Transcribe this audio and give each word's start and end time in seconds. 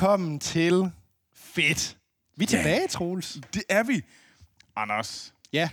Velkommen 0.00 0.40
til 0.40 0.92
Fedt. 1.34 1.98
Vi 2.36 2.44
er 2.44 2.48
tilbage, 2.48 2.88
Troels. 2.88 3.38
Det 3.54 3.62
er 3.68 3.82
vi. 3.82 4.02
Anders, 4.76 5.34
Ja, 5.52 5.70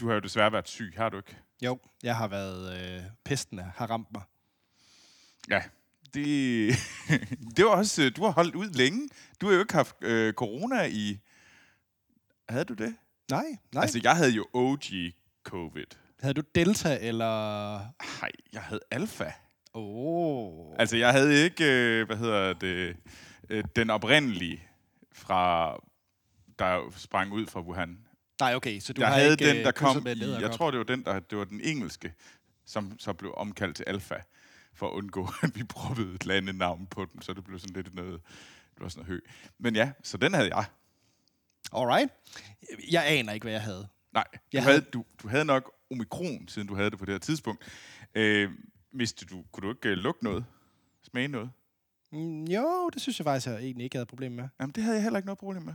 du 0.00 0.06
har 0.08 0.14
jo 0.14 0.20
desværre 0.20 0.52
været 0.52 0.68
syg, 0.68 0.94
har 0.96 1.08
du 1.08 1.16
ikke? 1.16 1.36
jo, 1.62 1.78
jeg 2.02 2.16
har 2.16 2.28
været... 2.28 2.96
Øh, 2.96 3.02
pesten 3.24 3.58
har 3.58 3.90
ramt 3.90 4.08
mig. 4.12 4.22
Ja. 5.50 5.62
Det, 6.14 6.74
det 7.56 7.64
var 7.64 7.70
også, 7.70 8.02
øh, 8.02 8.16
du 8.16 8.24
har 8.24 8.30
holdt 8.30 8.54
ud 8.54 8.70
længe. 8.70 9.08
Du 9.40 9.46
har 9.46 9.54
jo 9.54 9.60
ikke 9.60 9.74
haft 9.74 9.96
øh, 10.00 10.32
corona 10.32 10.84
i... 10.84 11.18
Havde 12.48 12.64
du 12.64 12.74
det? 12.74 12.96
Nej, 13.30 13.44
nej. 13.72 13.82
Altså, 13.82 14.00
jeg 14.02 14.16
havde 14.16 14.30
jo 14.30 14.46
OG 14.52 14.82
covid. 15.42 15.86
Havde 16.20 16.34
du 16.34 16.42
Delta 16.54 16.98
eller... 17.00 17.78
Nej, 18.20 18.30
jeg 18.52 18.62
havde 18.62 18.80
alfa. 18.90 19.32
Oh. 19.74 20.74
Altså, 20.78 20.96
jeg 20.96 21.12
havde 21.12 21.44
ikke, 21.44 21.64
øh, 21.64 22.06
hvad 22.06 22.16
hedder 22.16 22.52
det, 22.52 22.96
øh, 23.50 23.64
den 23.76 23.90
oprindelige 23.90 24.62
fra, 25.12 25.74
der 26.58 26.90
sprang 26.96 27.32
ud 27.32 27.46
fra 27.46 27.60
Wuhan. 27.60 27.98
Nej, 28.40 28.54
okay, 28.54 28.80
så 28.80 28.92
du 28.92 29.00
jeg 29.00 29.08
har 29.08 29.14
havde 29.16 29.32
ikke 29.32 29.48
den, 29.48 29.56
øh, 29.56 29.64
der 29.64 29.70
kom 29.70 30.02
med 30.02 30.16
i, 30.16 30.30
jeg 30.40 30.50
tror, 30.50 30.70
det 30.70 30.78
var 30.78 30.84
den, 30.84 31.04
der, 31.04 31.18
det 31.20 31.38
var 31.38 31.44
den 31.44 31.60
engelske, 31.60 32.14
som 32.66 32.98
så 32.98 33.12
blev 33.12 33.34
omkaldt 33.36 33.76
til 33.76 33.84
alfa, 33.86 34.14
for 34.74 34.86
at 34.88 34.92
undgå, 34.92 35.28
at 35.42 35.50
vi 35.56 35.64
proppede 35.64 36.14
et 36.14 36.26
landenavn 36.26 36.86
på 36.86 37.04
den, 37.12 37.22
så 37.22 37.32
det 37.32 37.44
blev 37.44 37.58
sådan 37.58 37.74
lidt 37.76 37.94
noget, 37.94 38.20
det 38.74 38.80
var 38.82 38.88
sådan 38.88 39.04
noget 39.06 39.12
hø. 39.24 39.30
Men 39.58 39.76
ja, 39.76 39.90
så 40.02 40.16
den 40.16 40.34
havde 40.34 40.56
jeg. 40.56 40.64
Alright. 41.72 42.10
Jeg 42.90 43.04
aner 43.06 43.32
ikke, 43.32 43.44
hvad 43.44 43.52
jeg 43.52 43.62
havde. 43.62 43.88
Nej, 44.12 44.24
du, 44.34 44.38
Jeg 44.52 44.62
havde, 44.62 44.74
havde- 44.78 44.90
du, 44.90 45.04
du 45.22 45.28
havde 45.28 45.44
nok 45.44 45.72
omikron, 45.90 46.48
siden 46.48 46.68
du 46.68 46.74
havde 46.74 46.90
det 46.90 46.98
på 46.98 47.04
det 47.04 47.14
her 47.14 47.18
tidspunkt. 47.18 47.64
Øh, 48.14 48.50
vidste 48.98 49.26
du, 49.26 49.44
kunne 49.52 49.62
du 49.68 49.70
ikke 49.74 49.92
uh, 49.92 49.98
lugte 50.04 50.24
noget? 50.24 50.44
Smage 51.02 51.28
noget? 51.28 51.50
Mm, 52.12 52.44
jo, 52.44 52.90
det 52.94 53.02
synes 53.02 53.18
jeg 53.18 53.24
faktisk, 53.24 53.46
jeg 53.46 53.56
egentlig 53.60 53.84
ikke 53.84 53.96
havde 53.96 54.06
problem 54.06 54.32
med. 54.32 54.48
Jamen, 54.60 54.72
det 54.72 54.82
havde 54.82 54.96
jeg 54.96 55.02
heller 55.02 55.18
ikke 55.18 55.26
noget 55.26 55.38
problem 55.38 55.62
med. 55.62 55.74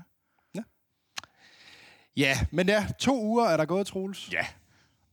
Ja, 2.17 2.38
men 2.52 2.67
ja, 2.67 2.88
to 2.99 3.23
uger 3.23 3.45
er 3.45 3.57
der 3.57 3.65
gået, 3.65 3.88
Troels. 3.88 4.30
Ja. 4.31 4.45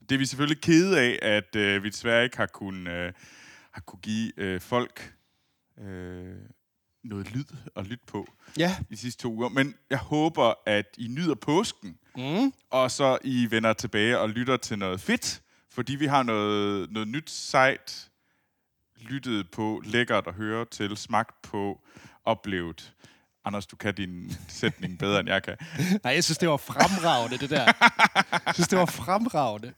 Det 0.09 0.15
er 0.15 0.19
vi 0.19 0.25
selvfølgelig 0.25 0.61
kede 0.61 0.99
af, 0.99 1.19
at 1.21 1.55
øh, 1.55 1.83
vi 1.83 1.89
desværre 1.89 2.23
ikke 2.23 2.37
har 2.37 2.45
kunnet, 2.45 2.91
øh, 2.91 3.13
har 3.71 3.81
kunne 3.81 3.99
give 4.01 4.31
øh, 4.39 4.61
folk 4.61 5.13
øh, 5.79 6.35
noget 7.03 7.31
lyd 7.31 7.45
at 7.75 7.87
lytte 7.87 8.05
på 8.07 8.27
Ja. 8.57 8.75
de 8.89 8.97
sidste 8.97 9.21
to 9.21 9.33
uger. 9.33 9.49
Men 9.49 9.75
jeg 9.89 9.97
håber, 9.97 10.53
at 10.65 10.85
I 10.97 11.07
nyder 11.07 11.35
påsken, 11.35 11.97
Mm. 12.17 12.53
og 12.69 12.91
så 12.91 13.17
I 13.23 13.47
vender 13.49 13.73
tilbage 13.73 14.19
og 14.19 14.29
lytter 14.29 14.57
til 14.57 14.79
noget 14.79 15.01
fedt, 15.01 15.41
fordi 15.71 15.95
vi 15.95 16.05
har 16.05 16.23
noget, 16.23 16.91
noget 16.91 17.07
nyt 17.07 17.29
sejt 17.29 18.09
lyttet 19.01 19.51
på, 19.51 19.81
lækkert 19.85 20.27
at 20.27 20.33
høre 20.33 20.65
til, 20.65 20.97
smagt 20.97 21.41
på, 21.41 21.79
oplevet. 22.25 22.93
Anders, 23.45 23.65
du 23.67 23.75
kan 23.75 23.95
din 23.95 24.37
sætning 24.47 24.99
bedre, 24.99 25.19
end 25.19 25.29
jeg 25.29 25.43
kan. 25.43 25.57
Nej, 26.03 26.13
jeg 26.13 26.23
synes, 26.23 26.37
det 26.37 26.49
var 26.49 26.57
fremragende, 26.57 27.37
det 27.37 27.49
der. 27.49 27.63
Jeg 28.45 28.53
synes, 28.53 28.67
det 28.67 28.77
var 28.79 28.85
fremragende. 28.85 29.73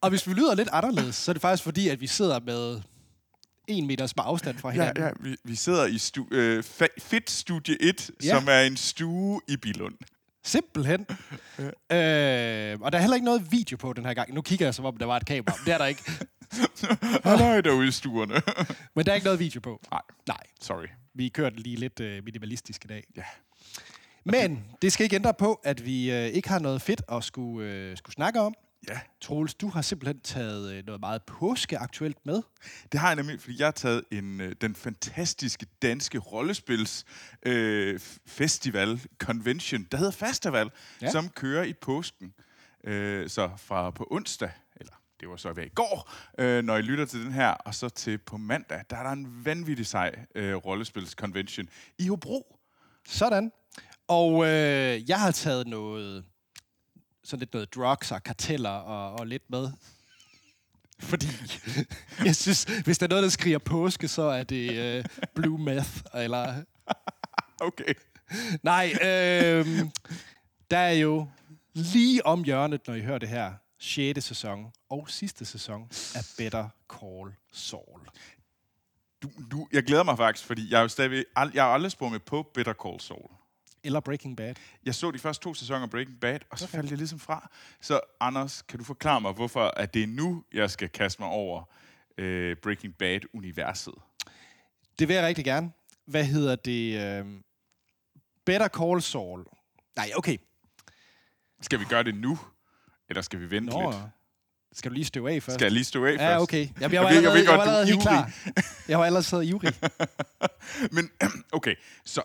Og 0.00 0.10
hvis 0.10 0.26
vi 0.28 0.32
lyder 0.32 0.54
lidt 0.54 0.68
anderledes, 0.72 1.16
så 1.16 1.30
er 1.30 1.32
det 1.32 1.42
faktisk 1.42 1.62
fordi, 1.64 1.88
at 1.88 2.00
vi 2.00 2.06
sidder 2.06 2.40
med 2.40 2.82
en 3.68 3.86
meters 3.86 4.12
afstand 4.12 4.58
fra 4.58 4.68
Ja, 4.68 4.72
hinanden. 4.74 5.04
ja, 5.04 5.10
vi, 5.20 5.36
vi 5.44 5.54
sidder 5.54 5.86
i 5.86 5.98
stu, 5.98 6.24
øh, 6.30 6.64
Fit 6.98 7.30
Studie 7.30 7.82
1, 7.82 8.10
Ja. 8.22 8.26
ja. 8.28 8.38
som 8.38 8.48
er 8.48 8.60
en 8.60 8.76
stue 8.76 9.40
i 9.48 9.56
Bilund. 9.56 9.94
Simpelthen. 10.44 11.00
øh, 11.60 11.66
og 12.80 12.92
der 12.92 12.98
er 12.98 13.00
heller 13.00 13.14
ikke 13.14 13.24
noget 13.24 13.52
video 13.52 13.76
på 13.76 13.92
den 13.92 14.04
her 14.04 14.14
gang. 14.14 14.34
Nu 14.34 14.42
kigger 14.42 14.66
jeg, 14.66 14.74
som 14.74 14.84
om 14.84 14.96
der 14.96 15.06
var 15.06 15.16
et 15.16 15.26
kamera. 15.26 15.54
Det 15.66 15.74
er 15.74 15.78
der 15.78 15.86
ikke. 15.86 16.02
Halløj 17.24 17.60
derude 17.60 17.88
i 17.88 17.90
stuerne. 17.90 18.34
Men 18.94 19.06
der 19.06 19.12
er 19.12 19.14
ikke 19.14 19.24
noget 19.24 19.40
video 19.40 19.60
på. 19.60 19.80
Nej, 19.90 20.00
Nej, 20.28 20.40
sorry. 20.60 20.86
vi 21.14 21.28
kørte 21.28 21.56
lige 21.56 21.76
lidt 21.76 22.00
øh, 22.00 22.24
minimalistisk 22.24 22.84
i 22.84 22.88
dag. 22.88 23.04
Ja. 23.16 23.22
Men 24.24 24.64
det 24.82 24.92
skal 24.92 25.04
ikke 25.04 25.16
ændre 25.16 25.34
på, 25.34 25.60
at 25.64 25.84
vi 25.84 26.12
øh, 26.12 26.26
ikke 26.26 26.48
har 26.48 26.58
noget 26.58 26.82
fedt 26.82 27.02
at 27.12 27.24
skulle, 27.24 27.68
øh, 27.68 27.96
skulle 27.96 28.14
snakke 28.14 28.40
om. 28.40 28.54
Ja, 28.88 29.00
Troels, 29.20 29.54
du 29.54 29.68
har 29.68 29.82
simpelthen 29.82 30.20
taget 30.20 30.72
øh, 30.72 30.86
noget 30.86 31.00
meget 31.00 31.22
påskeaktuelt 31.22 32.26
med. 32.26 32.42
det 32.92 33.00
har 33.00 33.08
jeg 33.08 33.16
nemlig, 33.16 33.40
fordi 33.40 33.56
jeg 33.58 33.66
har 33.66 33.72
taget 33.72 34.04
en, 34.10 34.40
øh, 34.40 34.54
den 34.60 34.74
fantastiske 34.74 35.66
danske 35.82 36.18
rollespils 36.18 37.04
øh, 37.42 38.00
festival, 38.26 39.00
convention, 39.18 39.86
der 39.92 39.96
hedder 39.98 40.12
Festival, 40.12 40.70
Ja. 41.02 41.10
som 41.10 41.28
kører 41.28 41.64
i 41.64 41.72
påsken. 41.72 42.34
Øh, 42.84 43.28
så 43.28 43.50
fra 43.56 43.90
på 43.90 44.06
onsdag, 44.10 44.50
eller 44.76 44.92
det 45.20 45.28
var 45.28 45.36
så 45.36 45.52
ved 45.52 45.64
i 45.64 45.68
går, 45.68 46.10
øh, 46.38 46.62
når 46.64 46.76
I 46.76 46.82
lytter 46.82 47.04
til 47.04 47.20
den 47.24 47.32
her, 47.32 47.48
og 47.48 47.74
så 47.74 47.88
til 47.88 48.18
på 48.18 48.36
mandag, 48.36 48.82
der 48.90 48.96
er 48.96 49.02
der 49.02 49.10
en 49.10 49.44
vanvittig 49.44 49.86
sej 49.86 50.24
øh, 50.34 50.54
rollespils 50.54 51.10
convention 51.10 51.68
i 51.98 52.08
Hobro. 52.08 52.56
Sådan. 53.06 53.52
Og 54.08 54.46
øh, 54.46 55.08
jeg 55.10 55.20
har 55.20 55.30
taget 55.30 55.66
noget, 55.66 56.24
sådan 57.24 57.38
lidt 57.40 57.52
noget 57.52 57.74
drugs 57.74 58.12
og 58.12 58.22
karteller 58.22 58.70
og, 58.70 59.18
og 59.18 59.26
lidt 59.26 59.50
med. 59.50 59.70
Fordi 61.00 61.26
jeg 62.24 62.36
synes, 62.36 62.64
hvis 62.84 62.98
der 62.98 63.06
er 63.06 63.10
noget, 63.10 63.22
der 63.22 63.28
skriger 63.30 63.58
påske, 63.58 64.08
så 64.08 64.22
er 64.22 64.42
det 64.42 64.72
øh, 64.78 65.04
blue 65.34 65.58
meth. 65.58 65.90
Eller, 66.14 66.62
Okay. 67.60 67.94
nej, 68.62 68.92
øh, 69.02 69.66
der 70.70 70.78
er 70.78 70.92
jo 70.92 71.28
lige 71.74 72.26
om 72.26 72.44
hjørnet, 72.44 72.86
når 72.86 72.94
I 72.94 73.00
hører 73.00 73.18
det 73.18 73.28
her, 73.28 73.52
6. 73.78 74.24
sæson 74.24 74.72
og 74.90 75.10
sidste 75.10 75.44
sæson 75.44 75.82
af 76.14 76.24
Better 76.38 76.68
Call 76.92 77.34
Saul. 77.52 78.00
Du, 79.22 79.30
du, 79.50 79.68
jeg 79.72 79.82
glæder 79.82 80.02
mig 80.02 80.16
faktisk, 80.16 80.46
fordi 80.46 80.70
jeg 80.70 80.78
er 80.78 80.82
jo 80.82 80.88
stadigvæk, 80.88 81.24
jeg 81.36 81.62
har 81.62 81.70
aldrig 81.70 81.92
sprunget 81.92 82.22
på 82.22 82.50
Better 82.54 82.74
Call 82.84 83.00
Saul. 83.00 83.30
Eller 83.84 84.00
Breaking 84.00 84.36
Bad. 84.36 84.54
Jeg 84.84 84.94
så 84.94 85.10
de 85.10 85.18
første 85.18 85.44
to 85.44 85.54
sæsoner 85.54 85.82
af 85.82 85.90
Breaking 85.90 86.20
Bad, 86.20 86.38
og 86.50 86.58
så 86.58 86.66
faldt 86.66 86.90
jeg 86.90 86.98
ligesom 86.98 87.18
fra. 87.18 87.50
Så 87.80 88.00
Anders, 88.20 88.62
kan 88.62 88.78
du 88.78 88.84
forklare 88.84 89.20
mig, 89.20 89.32
hvorfor 89.32 89.64
at 89.76 89.94
det 89.94 90.02
er 90.02 90.06
nu, 90.06 90.44
jeg 90.52 90.70
skal 90.70 90.88
kaste 90.88 91.22
mig 91.22 91.28
over 91.30 91.62
øh, 92.18 92.56
Breaking 92.56 92.94
Bad-universet? 92.94 93.94
Det 94.98 95.08
vil 95.08 95.14
jeg 95.14 95.24
rigtig 95.26 95.44
gerne. 95.44 95.72
Hvad 96.06 96.24
hedder 96.24 96.56
det? 96.56 97.00
Øh, 97.00 97.26
Better 98.46 98.68
Call 98.68 99.02
Saul. 99.02 99.44
Nej, 99.96 100.10
okay. 100.16 100.36
Skal 101.62 101.80
vi 101.80 101.84
gøre 101.84 102.02
det 102.02 102.14
nu, 102.14 102.38
eller 103.08 103.22
skal 103.22 103.40
vi 103.40 103.50
vente 103.50 103.72
Nå, 103.72 103.90
lidt? 103.90 104.00
skal 104.72 104.90
du 104.90 104.94
lige 104.94 105.04
støve 105.04 105.30
af 105.32 105.42
først? 105.42 105.54
Skal 105.54 105.64
jeg 105.64 105.72
lige 105.72 105.84
stå 105.84 106.04
af 106.04 106.10
først? 106.10 106.22
Ja, 106.22 106.40
okay. 106.42 106.68
Jamen, 106.80 106.92
jeg 106.94 107.02
var 107.02 107.08
Jeg 107.10 107.22
ved- 107.22 107.22
jeg 107.22 107.32
allerede, 107.32 107.34
ved 107.38 107.42
jeg 107.44 107.52
var 107.52 107.56
godt, 107.56 107.66
du 107.66 107.70
er 107.70 107.76
allerede 107.76 107.86
helt 107.86 108.02
klar. 108.02 108.88
Jeg 108.88 108.98
var 108.98 109.04
allerede 109.04 109.46
ivrig. 109.46 109.74
Men 110.96 111.10
okay, 111.58 111.74
så 112.04 112.22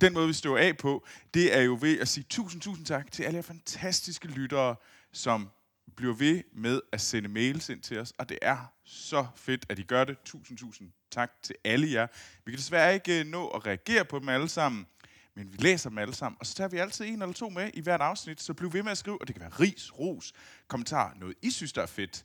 den 0.00 0.12
måde, 0.12 0.26
vi 0.26 0.32
står 0.32 0.58
af 0.58 0.76
på, 0.76 1.06
det 1.34 1.56
er 1.56 1.60
jo 1.60 1.78
ved 1.80 2.00
at 2.00 2.08
sige 2.08 2.26
tusind, 2.30 2.62
tusind 2.62 2.86
tak 2.86 3.12
til 3.12 3.22
alle 3.22 3.36
jer 3.36 3.42
fantastiske 3.42 4.28
lyttere, 4.28 4.76
som 5.12 5.48
bliver 5.96 6.14
ved 6.14 6.42
med 6.52 6.80
at 6.92 7.00
sende 7.00 7.28
mails 7.28 7.68
ind 7.68 7.80
til 7.80 7.98
os, 7.98 8.12
og 8.18 8.28
det 8.28 8.38
er 8.42 8.72
så 8.84 9.26
fedt, 9.36 9.66
at 9.68 9.78
I 9.78 9.82
gør 9.82 10.04
det. 10.04 10.16
Tusind, 10.24 10.58
tusind 10.58 10.90
tak 11.10 11.32
til 11.42 11.56
alle 11.64 11.92
jer. 11.92 12.06
Vi 12.44 12.52
kan 12.52 12.58
desværre 12.58 12.94
ikke 12.94 13.20
øh, 13.20 13.26
nå 13.26 13.48
at 13.48 13.66
reagere 13.66 14.04
på 14.04 14.18
dem 14.18 14.28
alle 14.28 14.48
sammen, 14.48 14.86
men 15.34 15.52
vi 15.52 15.56
læser 15.56 15.90
dem 15.90 15.98
alle 15.98 16.14
sammen, 16.14 16.36
og 16.40 16.46
så 16.46 16.54
tager 16.54 16.68
vi 16.68 16.78
altid 16.78 17.04
en 17.04 17.22
eller 17.22 17.32
to 17.32 17.48
med 17.48 17.70
i 17.74 17.80
hvert 17.80 18.00
afsnit, 18.00 18.42
så 18.42 18.54
bliv 18.54 18.72
ved 18.72 18.82
med 18.82 18.92
at 18.92 18.98
skrive, 18.98 19.20
og 19.20 19.28
det 19.28 19.34
kan 19.34 19.40
være 19.40 19.50
ris, 19.50 19.98
ros, 19.98 20.32
kommentar, 20.68 21.14
noget 21.16 21.36
I 21.42 21.50
synes, 21.50 21.72
der 21.72 21.82
er 21.82 21.86
fedt, 21.86 22.24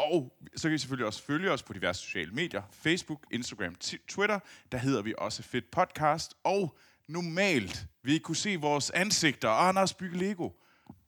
og 0.00 0.36
så 0.56 0.68
kan 0.68 0.74
I 0.74 0.78
selvfølgelig 0.78 1.06
også 1.06 1.22
følge 1.22 1.50
os 1.50 1.62
på 1.62 1.72
diverse 1.72 2.00
sociale 2.00 2.32
medier. 2.32 2.62
Facebook, 2.72 3.26
Instagram, 3.30 3.74
Twitter. 4.08 4.40
Der 4.72 4.78
hedder 4.78 5.02
vi 5.02 5.14
også 5.18 5.42
Fedt 5.42 5.70
Podcast. 5.70 6.34
Og 6.44 6.78
normalt 7.06 7.86
vil 8.02 8.14
I 8.14 8.18
kunne 8.18 8.36
se 8.36 8.56
vores 8.56 8.90
ansigter 8.90 9.48
og 9.48 9.68
Anders 9.68 9.94
Bygge 9.94 10.18
Lego 10.18 10.50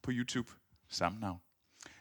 på 0.03 0.11
YouTube. 0.15 0.53
Samme 0.89 1.21
navn. 1.21 1.41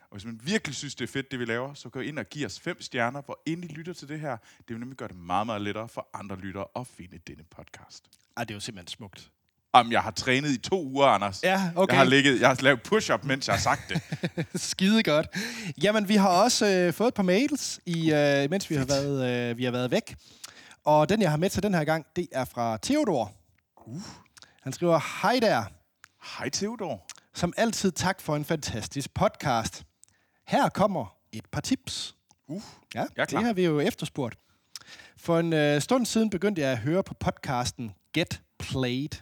Og 0.02 0.16
hvis 0.18 0.26
man 0.26 0.40
virkelig 0.44 0.76
synes, 0.76 0.96
det 0.96 1.04
er 1.04 1.12
fedt, 1.12 1.32
det 1.32 1.40
vi 1.40 1.46
laver, 1.46 1.74
så 1.74 1.90
gå 1.90 2.00
ind 2.00 2.20
og 2.20 2.26
giv 2.30 2.46
os 2.46 2.60
fem 2.60 2.82
stjerner, 2.82 3.22
hvor 3.22 3.42
endelig 3.46 3.72
I 3.72 3.74
lytter 3.74 3.94
til 3.94 4.08
det 4.08 4.20
her. 4.20 4.38
Det 4.58 4.68
vil 4.68 4.80
nemlig 4.80 4.98
gøre 4.98 5.10
det 5.10 5.18
meget, 5.18 5.46
meget 5.46 5.62
lettere 5.62 5.90
for 5.90 6.10
andre 6.14 6.36
lyttere 6.36 6.68
at 6.76 6.88
finde 6.88 7.18
denne 7.18 7.44
podcast. 7.44 8.10
Ej, 8.38 8.44
det 8.44 8.52
er 8.52 8.56
jo 8.56 8.60
simpelthen 8.60 8.88
smukt. 8.88 9.32
Jamen, 9.76 9.92
jeg 9.92 10.02
har 10.02 10.12
trænet 10.12 10.50
i 10.50 10.58
to 10.58 10.86
uger, 10.86 11.06
Anders. 11.06 11.44
Ja, 11.44 11.72
okay. 11.76 11.94
Jeg 11.94 12.00
har, 12.00 12.06
ligget, 12.10 12.42
jeg 12.42 12.50
har 12.50 12.58
lavet 12.62 12.84
push-up, 12.84 13.24
mens 13.24 13.48
jeg 13.48 13.56
har 13.56 13.62
sagt 13.62 13.82
det. 13.90 14.02
Skide 14.62 15.04
godt. 15.04 15.28
Jamen, 15.84 16.08
vi 16.08 16.16
har 16.16 16.30
også 16.30 16.66
øh, 16.68 16.94
fået 16.94 17.08
et 17.08 17.14
par 17.14 17.24
mails, 17.24 17.80
i, 17.86 18.12
øh, 18.14 18.50
mens 18.50 18.70
vi 18.70 18.76
har, 18.76 18.86
været, 18.86 19.50
øh, 19.52 19.58
vi 19.58 19.64
har 19.64 19.72
været 19.72 19.92
væk. 19.92 20.16
Og 20.86 21.10
den, 21.10 21.22
jeg 21.22 21.30
har 21.30 21.38
med 21.38 21.50
til 21.50 21.64
den 21.64 21.74
her 21.74 21.84
gang, 21.84 22.06
det 22.16 22.28
er 22.32 22.46
fra 22.46 22.78
Theodor. 22.82 23.32
Uh. 23.88 24.02
Han 24.64 24.74
skriver, 24.74 25.22
Hej 25.22 25.40
der. 25.42 25.64
Hej, 26.38 26.50
Theodor. 26.50 27.08
Som 27.34 27.54
altid 27.58 27.92
tak 27.92 28.22
for 28.22 28.36
en 28.36 28.46
fantastisk 28.46 29.14
podcast. 29.14 29.84
Her 30.48 30.70
kommer 30.70 31.14
et 31.32 31.46
par 31.52 31.62
tips. 31.62 32.16
Uh, 32.48 32.62
Ja, 32.96 33.06
det 33.30 33.44
har 33.44 33.54
vi 33.54 33.66
jo 33.66 33.80
efterspurgt. 33.80 34.36
For 35.18 35.40
en 35.40 35.54
øh, 35.54 35.82
stund 35.82 36.06
siden 36.06 36.30
begyndte 36.30 36.62
jeg 36.62 36.72
at 36.72 36.78
høre 36.78 37.04
på 37.04 37.14
podcasten 37.14 37.92
Get 38.14 38.42
Played. 38.60 39.22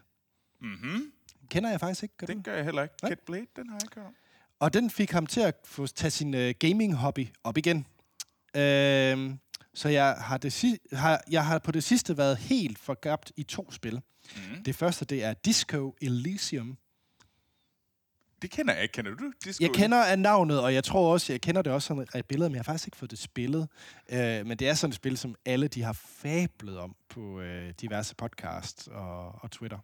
Mm-hmm. 0.61 1.11
Kender 1.49 1.69
jeg 1.69 1.79
faktisk 1.79 2.03
ikke. 2.03 2.17
Gør 2.17 2.27
du? 2.27 2.33
Den 2.33 2.43
gør 2.43 2.55
jeg 2.55 2.63
heller 2.63 2.83
ikke. 2.83 2.95
Nej. 3.01 3.09
Get 3.09 3.19
Blade, 3.19 3.45
den 3.55 3.69
har 3.69 3.75
jeg 3.75 3.83
ikke 3.85 3.99
hørt. 3.99 4.13
Og 4.59 4.73
den 4.73 4.89
fik 4.89 5.11
ham 5.11 5.25
til 5.25 5.41
at 5.41 5.55
få 5.65 5.87
tage 5.87 6.11
sin 6.11 6.33
øh, 6.33 6.53
gaming-hobby 6.59 7.27
op 7.43 7.57
igen. 7.57 7.85
Øh, 8.55 9.35
så 9.73 9.89
jeg 9.89 10.15
har, 10.19 10.37
det, 10.37 10.53
si- 10.53 10.77
har, 10.93 11.23
jeg 11.31 11.45
har 11.45 11.59
på 11.59 11.71
det 11.71 11.83
sidste 11.83 12.17
været 12.17 12.37
helt 12.37 12.79
forgabt 12.79 13.31
i 13.37 13.43
to 13.43 13.71
spil. 13.71 14.01
Mm. 14.35 14.63
Det 14.63 14.75
første, 14.75 15.05
det 15.05 15.23
er 15.23 15.33
Disco 15.33 15.95
Elysium. 16.01 16.77
Det 18.41 18.51
kender 18.51 18.73
jeg 18.73 18.83
ikke. 18.83 18.93
Kender 18.93 19.15
du? 19.15 19.31
Disco? 19.43 19.63
Jeg 19.63 19.71
kender 19.73 20.03
af 20.03 20.19
navnet, 20.19 20.61
og 20.61 20.73
jeg 20.73 20.83
tror 20.83 21.13
også, 21.13 21.33
jeg 21.33 21.41
kender 21.41 21.61
det 21.61 21.73
også 21.73 21.87
sådan 21.87 22.07
et 22.15 22.25
billede, 22.25 22.49
men 22.49 22.55
jeg 22.55 22.59
har 22.59 22.63
faktisk 22.63 22.87
ikke 22.87 22.97
fået 22.97 23.11
det 23.11 23.19
spillet. 23.19 23.67
Øh, 24.09 24.45
men 24.45 24.57
det 24.57 24.69
er 24.69 24.73
sådan 24.73 24.89
et 24.89 24.95
spil, 24.95 25.17
som 25.17 25.35
alle 25.45 25.67
de 25.67 25.81
har 25.81 25.93
fablet 25.93 26.77
om 26.77 26.95
på 27.09 27.41
øh, 27.41 27.73
diverse 27.81 28.15
podcasts 28.15 28.87
og, 28.87 29.43
og 29.43 29.51
Twitter. 29.51 29.77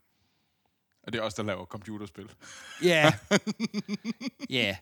Og 1.05 1.13
det 1.13 1.19
er 1.19 1.23
også 1.23 1.41
der 1.41 1.47
laver 1.47 1.65
computerspil. 1.65 2.29
Ja. 2.83 3.13
Ja. 4.49 4.77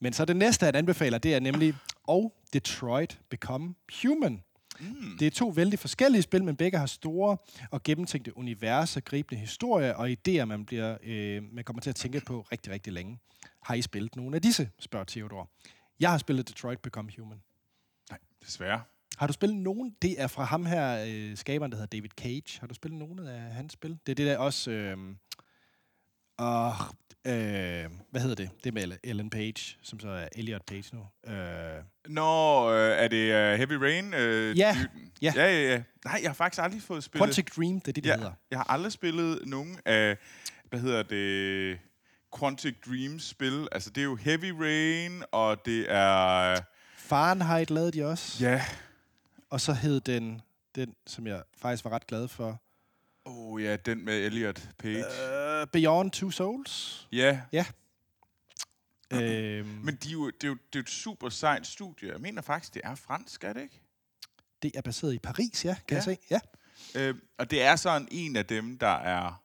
Men 0.00 0.12
så 0.12 0.24
det 0.24 0.36
næste, 0.36 0.66
han 0.66 0.74
anbefaler, 0.74 1.18
det 1.18 1.34
er 1.34 1.40
nemlig 1.40 1.74
og 2.04 2.34
Detroit 2.52 3.20
Become 3.28 3.74
Human. 4.02 4.42
Mm. 4.80 5.16
Det 5.18 5.26
er 5.26 5.30
to 5.30 5.48
vældig 5.48 5.78
forskellige 5.78 6.22
spil, 6.22 6.44
men 6.44 6.56
begge 6.56 6.78
har 6.78 6.86
store 6.86 7.36
og 7.70 7.82
gennemtænkte 7.82 8.36
universer, 8.36 9.00
gribende 9.00 9.40
historier 9.40 9.94
og 9.94 10.10
idéer, 10.10 10.44
man, 10.44 10.64
bliver, 10.64 10.98
øh, 11.02 11.42
man 11.52 11.64
kommer 11.64 11.80
til 11.80 11.90
at 11.90 11.96
tænke 11.96 12.20
på 12.26 12.46
rigtig, 12.52 12.72
rigtig 12.72 12.92
længe. 12.92 13.18
Har 13.62 13.74
I 13.74 13.82
spillet 13.82 14.16
nogle 14.16 14.36
af 14.36 14.42
disse, 14.42 14.70
spørger 14.78 15.04
Theodor. 15.08 15.50
Jeg 16.00 16.10
har 16.10 16.18
spillet 16.18 16.48
Detroit 16.48 16.80
Become 16.80 17.10
Human. 17.18 17.42
Nej, 18.10 18.18
desværre. 18.44 18.82
Har 19.18 19.26
du 19.26 19.32
spillet 19.32 19.58
nogen? 19.58 19.96
Det 20.02 20.20
er 20.20 20.26
fra 20.26 20.44
ham 20.44 20.66
her, 20.66 21.04
øh, 21.08 21.36
skaberen, 21.36 21.72
der 21.72 21.78
hedder 21.78 21.96
David 21.96 22.10
Cage. 22.10 22.60
Har 22.60 22.66
du 22.66 22.74
spillet 22.74 22.98
nogen 22.98 23.18
af 23.18 23.40
hans 23.40 23.72
spil? 23.72 23.98
Det 24.06 24.12
er 24.12 24.14
det 24.14 24.26
der 24.26 24.38
også... 24.38 24.70
Øh, 24.70 24.98
og, 26.42 26.74
øh, 27.24 27.90
hvad 28.10 28.20
hedder 28.20 28.34
det? 28.34 28.50
Det 28.64 28.76
er 28.76 28.86
med 28.86 28.98
Ellen 29.04 29.30
Page, 29.30 29.76
som 29.82 30.00
så 30.00 30.08
er 30.08 30.28
Elliot 30.36 30.62
Page 30.66 30.84
nu. 30.92 31.32
Øh, 31.32 31.82
Nå, 32.08 32.70
øh, 32.72 32.90
er 32.98 33.08
det 33.08 33.28
uh, 33.28 33.58
Heavy 33.58 33.72
Rain? 33.72 34.14
Øh, 34.14 34.58
Ja. 34.58 34.76
dyden? 34.78 35.10
Ja. 35.22 35.32
ja. 35.36 35.42
Ja, 35.44 35.70
ja, 35.72 35.82
Nej, 36.04 36.18
jeg 36.22 36.28
har 36.28 36.34
faktisk 36.34 36.62
aldrig 36.62 36.82
fået 36.82 37.04
spillet... 37.04 37.26
Quantic 37.26 37.46
Dream, 37.56 37.80
det 37.80 37.88
er 37.88 37.92
det, 37.92 38.04
de 38.04 38.08
ja, 38.08 38.16
hedder. 38.16 38.32
jeg 38.50 38.58
har 38.58 38.64
aldrig 38.70 38.92
spillet 38.92 39.38
nogen 39.46 39.78
af, 39.84 40.16
hvad 40.70 40.80
hedder 40.80 41.02
det, 41.02 41.78
Quantic 42.38 42.74
Dreams 42.86 43.22
spil. 43.28 43.68
Altså, 43.72 43.90
det 43.90 44.00
er 44.00 44.04
jo 44.04 44.16
Heavy 44.16 44.50
Rain, 44.60 45.22
og 45.32 45.66
det 45.66 45.86
er... 45.92 46.56
Fahrenheit 46.96 47.70
lavede 47.70 47.92
de 47.92 48.06
også. 48.06 48.44
Ja. 48.44 48.64
Og 49.50 49.60
så 49.60 49.72
hed 49.72 50.00
den, 50.00 50.40
den, 50.74 50.94
som 51.06 51.26
jeg 51.26 51.42
faktisk 51.58 51.84
var 51.84 51.90
ret 51.90 52.06
glad 52.06 52.28
for, 52.28 52.62
Åh 53.26 53.52
oh, 53.52 53.62
ja, 53.62 53.76
den 53.76 54.04
med 54.04 54.14
Elliot 54.14 54.68
Page. 54.78 54.98
Uh, 54.98 55.04
uh, 55.62 55.68
Beyond 55.72 56.10
Two 56.10 56.30
Souls. 56.30 57.08
ja, 57.12 57.40
øhm, 59.12 59.66
men 59.68 59.96
de 59.96 60.08
er 60.08 60.12
jo, 60.12 60.26
det, 60.30 60.44
er 60.44 60.48
jo, 60.48 60.54
det 60.54 60.74
er 60.74 60.78
jo 60.78 60.80
et 60.80 60.90
super 60.90 61.28
sejt 61.28 61.66
studie. 61.66 62.12
Jeg 62.12 62.20
mener 62.20 62.42
faktisk, 62.42 62.74
det 62.74 62.82
er 62.84 62.94
fransk, 62.94 63.44
er 63.44 63.52
det 63.52 63.62
ikke? 63.62 63.80
det 64.62 64.70
er 64.74 64.80
baseret 64.80 65.14
i 65.14 65.18
Paris, 65.18 65.64
ja, 65.64 65.76
kan 65.88 65.94
Ja. 65.94 65.94
jeg 65.94 66.02
se. 66.04 66.16
Ja. 66.30 66.40
Øh, 67.00 67.14
og 67.38 67.50
det 67.50 67.62
er 67.62 67.76
sådan 67.76 68.08
en 68.10 68.36
af 68.36 68.46
dem, 68.46 68.78
der 68.78 68.86
er... 68.88 69.42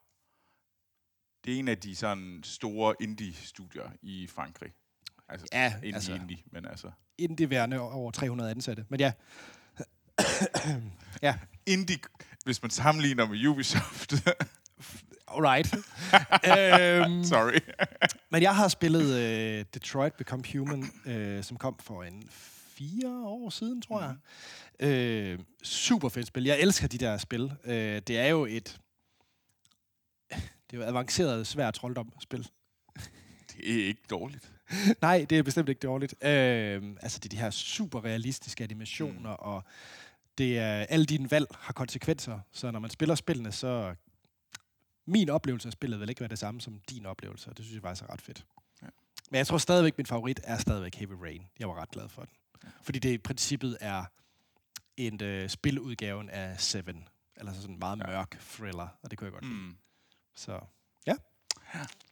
Det 1.45 1.55
er 1.55 1.59
en 1.59 1.67
af 1.67 1.77
de 1.77 1.95
sådan 1.95 2.41
store 2.43 2.95
indie-studier 2.99 3.89
i 4.01 4.27
Frankrig. 4.27 4.71
Altså, 5.29 5.47
Ja, 5.51 5.73
indie, 5.75 5.93
altså- 5.95 6.11
altså. 6.11 6.23
indie, 6.23 6.37
men 6.51 6.65
altså... 6.65 6.91
Indie-værende 7.17 7.79
over 7.79 8.11
300 8.11 8.51
ansatte. 8.51 8.85
Men 8.89 8.99
ja, 11.21 11.37
Indie, 11.65 11.97
hvis 12.45 12.61
man 12.61 12.71
sammenligner 12.71 13.27
med 13.27 13.47
Ubisoft. 13.47 14.13
alright. 15.27 15.73
øhm, 16.51 17.23
Sorry. 17.23 17.59
men 18.29 18.41
jeg 18.41 18.55
har 18.55 18.67
spillet 18.67 19.05
uh, 19.05 19.65
Detroit 19.73 20.13
Become 20.13 20.43
Human, 20.53 20.91
uh, 21.05 21.43
som 21.43 21.57
kom 21.57 21.75
for 21.79 22.03
en 22.03 22.29
fire 22.77 23.23
år 23.25 23.49
siden, 23.49 23.81
tror 23.81 24.01
jeg. 24.01 24.15
Øh, 24.79 25.39
super 25.63 26.09
fedt 26.09 26.27
spil. 26.27 26.43
Jeg 26.43 26.59
elsker 26.59 26.87
de 26.87 26.97
der 26.97 27.17
spil. 27.17 27.53
Øh, 27.63 28.01
det 28.07 28.17
er 28.17 28.27
jo 28.27 28.45
et... 28.45 28.79
Det 30.71 30.73
er 30.73 30.77
jo 30.77 30.83
avanceret, 30.83 31.47
svært 31.47 31.73
trolddomspil. 31.73 32.47
Det 33.51 33.81
er 33.81 33.87
ikke 33.87 34.01
dårligt. 34.09 34.51
Nej, 35.01 35.25
det 35.29 35.37
er 35.37 35.43
bestemt 35.43 35.69
ikke 35.69 35.79
dårligt. 35.79 36.15
Øh, 36.23 36.83
altså, 37.01 37.19
det 37.19 37.25
er 37.25 37.29
de 37.29 37.37
her 37.37 37.49
super 37.49 38.05
realistiske 38.05 38.63
animationer, 38.63 39.29
mm. 39.29 39.39
og 39.39 39.63
det 40.37 40.59
er, 40.59 40.71
alle 40.73 41.05
dine 41.05 41.31
valg 41.31 41.47
har 41.59 41.73
konsekvenser. 41.73 42.39
Så 42.51 42.71
når 42.71 42.79
man 42.79 42.89
spiller 42.89 43.15
spillene, 43.15 43.51
så... 43.51 43.95
Min 45.07 45.29
oplevelse 45.29 45.67
af 45.67 45.71
spillet 45.73 45.99
vil 45.99 46.09
ikke 46.09 46.21
være 46.21 46.29
det 46.29 46.39
samme 46.39 46.61
som 46.61 46.79
din 46.89 47.05
oplevelse, 47.05 47.49
og 47.49 47.57
det 47.57 47.65
synes 47.65 47.75
jeg 47.75 47.81
faktisk 47.81 48.03
er 48.09 48.13
ret 48.13 48.21
fedt. 48.21 48.45
Ja. 48.81 48.85
Ja. 48.85 48.91
Men 49.31 49.37
jeg 49.37 49.47
tror 49.47 49.57
stadigvæk, 49.57 49.97
min 49.97 50.05
favorit 50.05 50.39
er 50.43 50.57
stadigvæk 50.57 50.95
Heavy 50.95 51.11
Rain. 51.21 51.47
Jeg 51.59 51.67
var 51.69 51.75
ret 51.81 51.91
glad 51.91 52.09
for 52.09 52.21
den. 52.21 52.31
Ja. 52.63 52.69
Fordi 52.81 52.99
det 52.99 53.09
i 53.09 53.17
princippet 53.17 53.77
er 53.81 54.05
en 54.97 55.23
øh, 55.23 55.49
spiludgaven 55.49 56.29
af 56.29 56.59
Seven. 56.61 57.07
Altså 57.35 57.61
sådan 57.61 57.73
en 57.75 57.79
meget 57.79 57.97
Ja. 57.99 58.07
mørk 58.07 58.37
thriller, 58.39 58.87
og 59.03 59.11
det 59.11 59.19
kunne 59.19 59.25
jeg 59.25 59.31
godt 59.33 59.43
lide. 59.45 59.55
Mm. 59.55 59.77
Så 60.35 60.59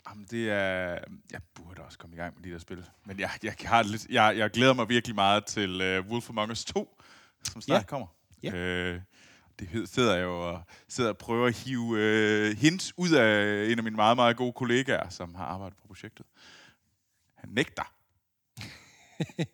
Jamen, 0.10 0.26
det 0.32 0.50
er... 0.52 1.00
Jeg 1.32 1.42
burde 1.56 1.82
også 1.82 1.98
komme 1.98 2.16
i 2.16 2.20
gang 2.20 2.36
med 2.36 2.44
de 2.44 2.52
der 2.52 2.58
spil. 2.60 2.86
Men 3.06 3.20
jeg, 3.20 3.30
jeg, 3.44 3.56
har 3.66 3.84
lidt, 3.84 4.08
jeg, 4.10 4.38
jeg 4.38 4.52
glæder 4.52 4.74
mig 4.74 4.90
virkelig 4.90 5.16
meget 5.16 5.46
til 5.46 6.00
uh, 6.00 6.08
Wolf 6.12 6.30
Among 6.30 6.52
Us 6.52 6.66
2, 6.66 7.02
som 7.44 7.62
snart 7.62 7.82
Ja. 7.82 7.86
kommer. 7.86 8.08
Ja. 8.44 8.54
Øh, 8.56 9.02
det 9.60 9.90
sidder 9.90 10.16
jeg 10.16 10.24
jo 10.24 10.50
og, 10.50 10.62
sidder 10.88 11.10
og 11.10 11.18
prøver 11.18 11.48
at 11.48 11.54
hive 11.58 11.82
uh, 11.82 12.58
hints 12.58 12.94
ud 12.98 13.12
af 13.12 13.66
en 13.72 13.78
af 13.78 13.84
mine 13.84 13.96
meget, 13.96 14.18
meget 14.18 14.38
gode 14.38 14.54
kollegaer, 14.54 15.10
som 15.10 15.36
har 15.36 15.46
arbejdet 15.46 15.78
på 15.78 15.88
projektet. 15.88 16.26
Han 17.36 17.50
nægter. 17.50 17.94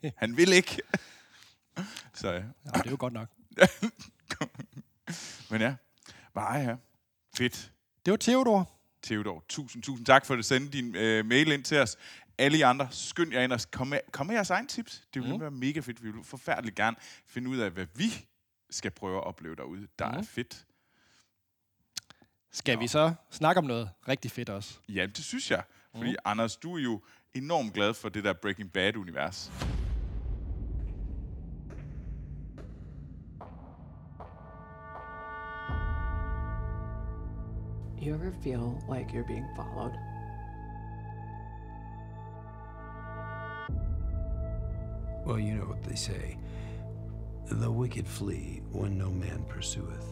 Han 0.22 0.36
vil 0.36 0.52
ikke. 0.52 0.78
Så 2.14 2.28
ja. 2.28 2.34
ja, 2.34 2.40
det 2.74 2.86
er 2.86 2.90
jo 2.90 2.96
godt 2.98 3.12
nok. 3.12 3.28
Men 5.50 5.60
ja, 5.60 5.74
bare 6.34 6.54
ja. 6.58 6.76
Fedt. 7.36 7.72
Det 8.06 8.10
var 8.10 8.16
Theodor. 8.16 8.70
Theodor, 9.02 9.44
tusind, 9.48 9.82
tusind 9.82 10.06
tak 10.06 10.26
for 10.26 10.34
at 10.34 10.44
sende 10.44 10.68
din 10.72 10.96
øh, 10.96 11.26
mail 11.26 11.52
ind 11.52 11.64
til 11.64 11.78
os. 11.78 11.96
Alle 12.38 12.58
I 12.58 12.60
andre, 12.60 12.88
skynd 12.90 13.32
jer 13.32 13.40
ind 13.42 13.52
og 13.52 13.60
kom 13.70 13.86
med, 13.86 13.98
kom 14.12 14.26
med 14.26 14.34
jeres 14.34 14.50
egen 14.50 14.66
tips. 14.66 15.02
Det 15.14 15.22
vil 15.22 15.28
Mm. 15.30 15.34
mm. 15.34 15.40
være 15.40 15.50
mega 15.50 15.80
fedt. 15.80 16.02
Vi 16.04 16.10
vil 16.10 16.24
forfærdeligt 16.24 16.76
gerne 16.76 16.96
finde 17.26 17.48
ud 17.50 17.58
af, 17.58 17.70
hvad 17.70 17.86
vi 17.94 18.26
skal 18.72 18.90
prøve 18.90 19.16
at 19.16 19.24
opleve 19.24 19.56
derude. 19.56 19.88
Der 19.98 20.10
mm. 20.10 20.18
er 20.18 20.22
fedt. 20.22 20.66
Skal 22.50 22.74
Nå. 22.74 22.80
vi 22.80 22.86
så 22.86 23.14
snakke 23.30 23.58
om 23.58 23.64
noget 23.64 23.90
rigtig 24.08 24.30
fedt 24.30 24.48
også? 24.48 24.78
Ja, 24.88 25.06
det 25.06 25.24
synes 25.24 25.50
jeg. 25.50 25.62
Fordi 25.96 26.10
Mm. 26.10 26.16
Anders, 26.24 26.56
du 26.56 26.76
er 26.76 26.82
jo 26.82 27.00
enormt 27.34 27.74
glad 27.74 27.94
for 27.94 28.08
det 28.08 28.24
der 28.24 28.32
Breaking 28.32 28.72
Bad-univers. 28.72 29.50
You 38.02 38.14
ever 38.14 38.32
feel 38.42 38.82
like 38.88 39.08
you're 39.12 39.26
being 39.26 39.46
followed? 39.56 39.92
Well, 45.24 45.38
you 45.38 45.54
know 45.54 45.66
what 45.66 45.82
they 45.84 45.94
say 45.94 46.36
the 47.54 47.70
wicked 47.70 48.06
flee 48.06 48.60
when 48.74 48.92
no 48.92 49.10
man 49.10 49.44
pursueth. 49.48 50.06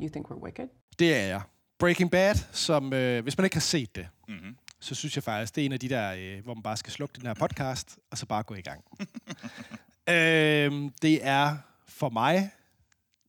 You 0.00 0.08
think 0.08 0.30
we're 0.30 0.44
wicked? 0.44 0.68
Det 0.98 1.14
er 1.16 1.26
jeg. 1.26 1.42
Breaking 1.78 2.10
Bad, 2.10 2.34
som 2.52 2.92
øh, 2.92 3.22
hvis 3.22 3.38
man 3.38 3.44
ikke 3.44 3.56
har 3.56 3.60
set 3.60 3.96
det, 3.96 4.08
Mm-hmm. 4.28 4.56
så 4.80 4.94
synes 4.94 5.16
jeg 5.16 5.24
faktisk, 5.24 5.54
det 5.54 5.62
er 5.62 5.66
en 5.66 5.72
af 5.72 5.80
de 5.80 5.88
der, 5.88 6.14
øh, 6.18 6.44
hvor 6.44 6.54
man 6.54 6.62
bare 6.62 6.76
skal 6.76 6.92
slukke 6.92 7.14
den 7.16 7.26
her 7.26 7.34
podcast, 7.34 7.98
og 8.10 8.18
så 8.18 8.26
bare 8.26 8.42
gå 8.42 8.54
i 8.54 8.60
gang. 8.60 8.84
øhm, 10.16 10.90
det 11.02 11.26
er 11.26 11.56
for 11.88 12.08
mig 12.08 12.50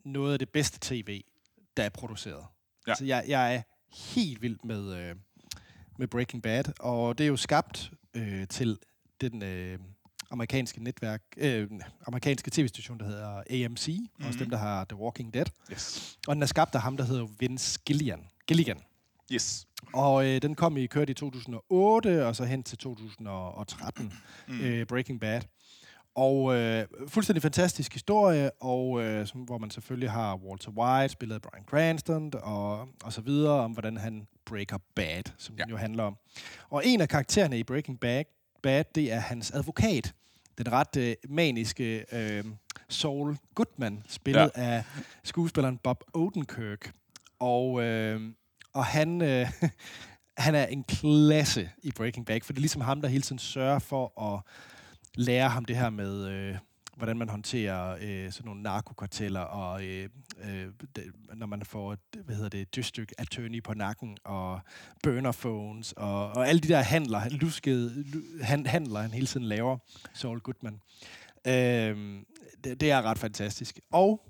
noget 0.06 0.34
af 0.34 0.40
det 0.40 0.50
bedste 0.50 0.78
tv, 0.82 1.24
der 1.78 1.84
er 1.84 1.90
produceret. 1.90 2.46
Ja. 2.88 2.92
Altså, 2.92 3.06
jeg, 3.06 3.24
jeg 3.28 3.56
er 3.56 3.62
helt 4.16 4.42
vild 4.42 4.58
med, 4.64 4.94
øh, 4.96 5.16
med 5.98 6.08
Breaking 6.08 6.44
Bad, 6.44 6.64
og 6.80 7.18
det 7.18 7.24
er 7.24 7.28
jo 7.28 7.38
skabt 7.38 7.92
øh, 8.14 8.48
til 8.48 8.80
den 9.22 9.44
øh, 9.44 9.80
amerikanske 10.32 10.84
netværk, 10.84 11.22
øh, 11.38 11.68
amerikanske 12.08 12.52
tv-station, 12.52 13.00
der 13.00 13.06
hedder 13.06 13.66
AMC, 13.66 13.88
mm-hmm. 13.88 14.26
også 14.28 14.40
dem, 14.40 14.50
der 14.50 14.58
har 14.58 14.86
The 14.86 14.98
Walking 14.98 15.34
Dead. 15.34 15.46
Yes. 15.72 16.18
Og 16.28 16.36
den 16.36 16.44
er 16.44 16.48
skabt 16.48 16.76
af 16.76 16.82
ham, 16.82 16.98
der 16.98 17.04
hedder 17.04 17.28
Vince 17.40 17.80
Gilligan. 17.86 18.28
Gilligan. 18.48 18.80
Yes. 19.32 19.68
Og 19.94 20.26
øh, 20.26 20.42
den 20.42 20.56
kom 20.56 20.78
i 20.78 20.86
kørt 20.86 21.10
i 21.10 21.14
2008, 21.14 22.26
og 22.28 22.36
så 22.36 22.44
hen 22.44 22.64
til 22.64 22.78
2013, 22.78 24.14
mm. 24.48 24.62
øh, 24.62 24.86
Breaking 24.86 25.20
Bad. 25.20 25.42
Og 26.16 26.56
øh, 26.56 26.86
fuldstændig 27.08 27.42
fantastisk 27.42 27.94
historie, 27.94 28.52
og 28.62 29.02
øh, 29.02 29.28
som, 29.28 29.42
hvor 29.42 29.58
man 29.58 29.70
selvfølgelig 29.70 30.12
har 30.12 30.36
Walter 30.36 30.72
White, 30.72 31.12
spillet 31.12 31.36
af 31.36 31.42
Bryan 31.42 31.66
Cranston, 31.66 32.32
og, 32.34 32.88
og 33.04 33.14
så 33.14 33.22
videre, 33.22 33.54
om 33.54 33.72
hvordan 33.72 33.98
han 33.98 34.28
breaker 34.46 34.78
bad, 34.96 35.24
som. 35.38 35.56
Ja. 35.56 35.64
den 35.64 35.70
jo 35.70 35.78
handler 35.78 36.04
om. 36.04 36.18
Og 36.70 36.86
en 36.86 37.02
af 37.02 37.10
karaktererne 37.10 37.60
i 37.60 37.64
Breaking 37.64 38.00
Bad, 38.00 38.24
bad 38.64 38.84
det 38.96 39.12
er 39.12 39.20
hans 39.20 39.52
advokat, 39.52 40.14
den 40.58 40.72
ret 40.72 40.96
øh, 40.98 41.16
maniske 41.30 42.06
øh, 42.12 42.46
Saul 42.90 43.38
Goodman, 43.56 44.04
spillet 44.08 44.52
ja. 44.58 44.62
af 44.62 44.84
skuespilleren 45.24 45.78
Bob 45.78 46.04
Odenkirk. 46.14 46.92
Og, 47.40 47.84
øh, 47.84 48.22
Og 48.74 48.86
han, 48.86 49.22
øh, 49.22 49.52
han 50.38 50.56
er 50.56 50.66
en 50.66 50.84
klasse 50.84 51.70
i 51.84 51.92
Breaking 51.92 52.26
Bad, 52.26 52.42
for 52.42 52.54
det 52.54 52.58
er 52.58 52.62
ligesom 52.62 52.82
ham, 52.82 53.02
der 53.02 53.08
hele 53.08 53.22
tiden 53.22 53.40
sørger 53.40 53.80
for 53.80 54.34
at 54.34 54.42
lære 55.16 55.50
ham 55.50 55.66
det 55.66 55.76
her 55.78 55.90
med, 55.90 56.28
øh, 56.28 56.58
hvordan 57.00 57.18
man 57.18 57.30
håndterer 57.30 57.98
øh, 58.02 58.32
sådan 58.32 58.46
nogle 58.46 58.62
narkokarteller, 58.62 59.40
og 59.40 59.86
øh, 59.86 60.10
øh, 60.44 60.68
det, 60.96 61.04
når 61.36 61.46
man 61.46 61.66
får, 61.66 61.98
hvad 62.26 62.36
hedder 62.36 62.50
det, 62.50 62.76
district 62.76 63.14
attorney 63.18 63.64
på 63.64 63.74
nakken, 63.74 64.18
og 64.24 64.60
burner 65.04 65.32
phones, 65.32 65.92
og, 65.92 66.32
og 66.32 66.48
alle 66.48 66.62
de 66.62 66.68
der 66.68 66.82
handler, 66.82 67.30
luskede 67.30 68.06
han, 68.42 68.66
handler, 68.66 69.02
han 69.02 69.12
hele 69.12 69.28
tiden 69.28 69.46
laver, 69.46 69.78
Saul 70.14 70.40
Goodman. 70.40 70.82
Øh, 71.48 72.22
det, 72.64 72.82
det 72.82 72.92
er 72.92 73.02
ret 73.02 73.20
fantastisk. 73.20 73.80
Og 73.92 74.26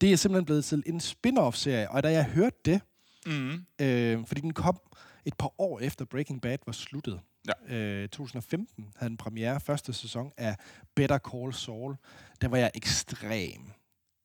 det 0.00 0.12
er 0.12 0.16
simpelthen 0.16 0.44
blevet 0.44 0.64
til 0.64 0.82
en 0.86 1.00
spin-off-serie, 1.00 1.90
og 1.90 2.02
da 2.02 2.12
jeg 2.12 2.24
hørte 2.24 2.56
det, 2.64 2.80
Mm. 3.26 3.64
øh, 3.80 4.26
fordi 4.26 4.40
den 4.40 4.52
kom 4.52 4.80
et 5.24 5.34
par 5.38 5.60
år 5.60 5.80
efter 5.80 6.04
Breaking 6.04 6.40
Bad 6.42 6.58
var 6.66 6.72
sluttet. 6.72 7.20
Ja. 7.48 7.74
Øh, 7.74 8.08
2015 8.08 8.92
havde 8.96 9.08
den 9.10 9.16
premiere, 9.16 9.60
første 9.60 9.92
sæson 9.92 10.32
af 10.36 10.56
Better 10.94 11.18
Call 11.18 11.54
Saul. 11.54 11.96
Der 12.40 12.48
var 12.48 12.56
jeg 12.56 12.70
ekstrem. 12.74 13.70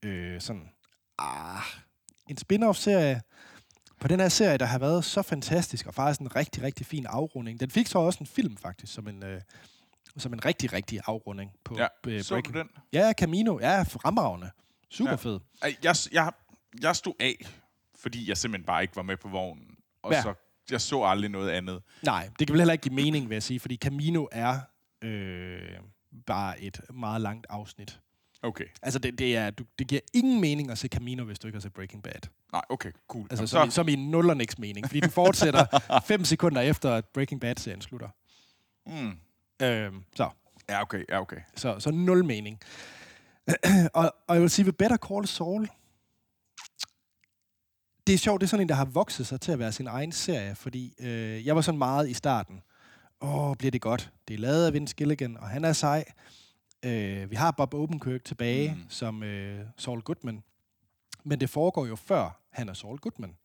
Øh, 0.05 0.41
sådan, 0.41 0.69
ah, 1.17 1.61
en 2.29 2.38
spin-off-serie 2.38 3.21
på 3.99 4.07
den 4.07 4.19
her 4.19 4.29
serie, 4.29 4.57
der 4.57 4.65
har 4.65 4.79
været 4.79 5.05
så 5.05 5.21
fantastisk, 5.21 5.88
og 5.88 5.93
faktisk 5.93 6.21
en 6.21 6.35
rigtig, 6.35 6.63
rigtig 6.63 6.85
fin 6.85 7.05
afrunding. 7.05 7.59
Den 7.59 7.69
fik 7.71 7.88
så 7.88 7.99
også 7.99 8.19
en 8.21 8.27
film, 8.27 8.57
faktisk, 8.57 8.93
som 8.93 9.07
en, 9.07 9.23
øh, 9.23 9.41
som 10.17 10.33
en 10.33 10.45
rigtig, 10.45 10.73
rigtig 10.73 10.99
afrunding 11.05 11.51
på 11.63 11.77
Ja, 11.77 11.88
øh, 12.07 12.23
så 12.23 12.41
du 12.41 12.51
den? 12.59 12.69
Ja, 12.93 13.13
Camino. 13.17 13.59
Ja, 13.59 13.81
fremragende. 13.83 14.51
Super 14.89 15.11
Ja. 15.11 15.15
fed. 15.15 15.39
Jeg, 15.83 15.95
jeg, 16.11 16.31
jeg 16.81 16.95
stod 16.95 17.13
af, 17.19 17.35
fordi 17.95 18.29
jeg 18.29 18.38
simpelthen 18.38 18.65
bare 18.65 18.81
ikke 18.81 18.95
var 18.95 19.01
med 19.01 19.17
på 19.17 19.29
vognen. 19.29 19.75
Og 20.03 20.11
ja. 20.11 20.21
så 20.21 20.33
jeg 20.71 20.81
så 20.81 21.03
aldrig 21.03 21.29
noget 21.31 21.49
andet. 21.49 21.81
Nej, 22.03 22.29
det 22.39 22.47
kan 22.47 22.53
vel 22.53 22.59
heller 22.59 22.71
ikke 22.71 22.81
give 22.81 22.95
mening, 22.95 23.29
vil 23.29 23.35
jeg 23.35 23.43
sige, 23.43 23.59
fordi 23.59 23.77
Camino 23.77 24.25
er 24.31 24.59
øh, 25.01 25.61
bare 26.25 26.61
et 26.61 26.81
meget 26.93 27.21
langt 27.21 27.47
afsnit. 27.49 27.99
Okay. 28.41 28.65
Altså, 28.81 28.99
det, 28.99 29.19
det, 29.19 29.35
er, 29.38 29.49
du, 29.49 29.63
det 29.79 29.88
giver 29.88 30.01
ingen 30.13 30.41
mening 30.41 30.71
at 30.71 30.77
se 30.77 30.88
Camino, 30.88 31.23
hvis 31.23 31.39
du 31.39 31.47
ikke 31.47 31.55
har 31.55 31.61
set 31.61 31.73
Breaking 31.73 32.03
Bad. 32.03 32.29
Nej, 32.51 32.61
okay, 32.69 32.91
cool. 33.07 33.27
Altså, 33.29 33.57
Jamen, 33.57 33.71
som, 33.71 33.88
i, 33.88 33.95
som 33.95 34.03
i 34.03 34.09
nul 34.09 34.29
og 34.29 34.38
niks 34.38 34.59
mening, 34.59 34.88
fordi 34.88 34.99
den 34.99 35.11
fortsætter 35.11 35.65
fem 36.07 36.25
sekunder 36.25 36.61
efter, 36.61 36.93
at 36.93 37.05
Breaking 37.05 37.41
Bad-serien 37.41 37.81
slutter. 37.81 38.09
Mm. 38.85 39.17
Øh, 39.61 39.93
så, 40.15 40.29
Ja, 40.69 40.81
okay, 40.81 41.03
ja, 41.09 41.19
okay. 41.21 41.38
så, 41.55 41.79
så 41.79 41.91
nul 41.91 42.25
mening. 42.25 42.59
og, 43.93 44.15
og 44.27 44.35
jeg 44.35 44.41
vil 44.41 44.49
sige, 44.49 44.65
ved 44.65 44.73
Better 44.73 44.97
Call 44.97 45.27
Saul, 45.27 45.69
det 48.10 48.13
er 48.13 48.18
sjovt, 48.18 48.42
det 48.42 48.48
er 48.48 48.50
sådan 48.50 48.62
en, 48.62 48.70
der 48.70 48.75
har 48.75 48.86
vokset 48.86 49.28
sig 49.28 49.42
til 49.42 49.51
at 49.51 49.60
være 49.60 49.72
sin 49.72 49.88
egen 49.88 50.12
serie, 50.12 50.56
fordi 50.56 50.94
øh, 51.00 51.46
jeg 51.46 51.56
var 51.56 51.62
sådan 51.62 51.78
meget 51.78 52.10
i 52.10 52.13
starten. 52.13 52.62
Åh, 53.22 53.56
bliver 53.56 53.72
det 53.72 53.82
godt. 53.82 54.12
Det 54.28 54.34
er 54.34 54.38
lavet 54.38 54.66
af 54.66 54.74
Vince 54.74 54.96
Gilligan, 54.96 55.38
og 55.38 55.50
han 55.50 55.66
er 55.66 55.74
sej. 55.74 56.06
Øh, 56.86 57.32
vi 57.32 57.36
har 57.36 57.51
Bob 57.51 57.74
Odenkirk 57.74 58.24
tilbage 58.24 58.72
mm. 58.72 58.78
Mm. 58.78 58.86
som 58.89 59.24
øh, 59.24 59.66
Saul 59.78 60.01
Goodman. 60.01 60.44
Men 61.24 61.39
det 61.39 61.50
foregår 61.50 61.86
jo 61.86 61.96
før, 61.96 62.42
han 62.50 62.70
er 62.70 62.74
Saul 62.74 62.98
Goodman. 62.98 63.36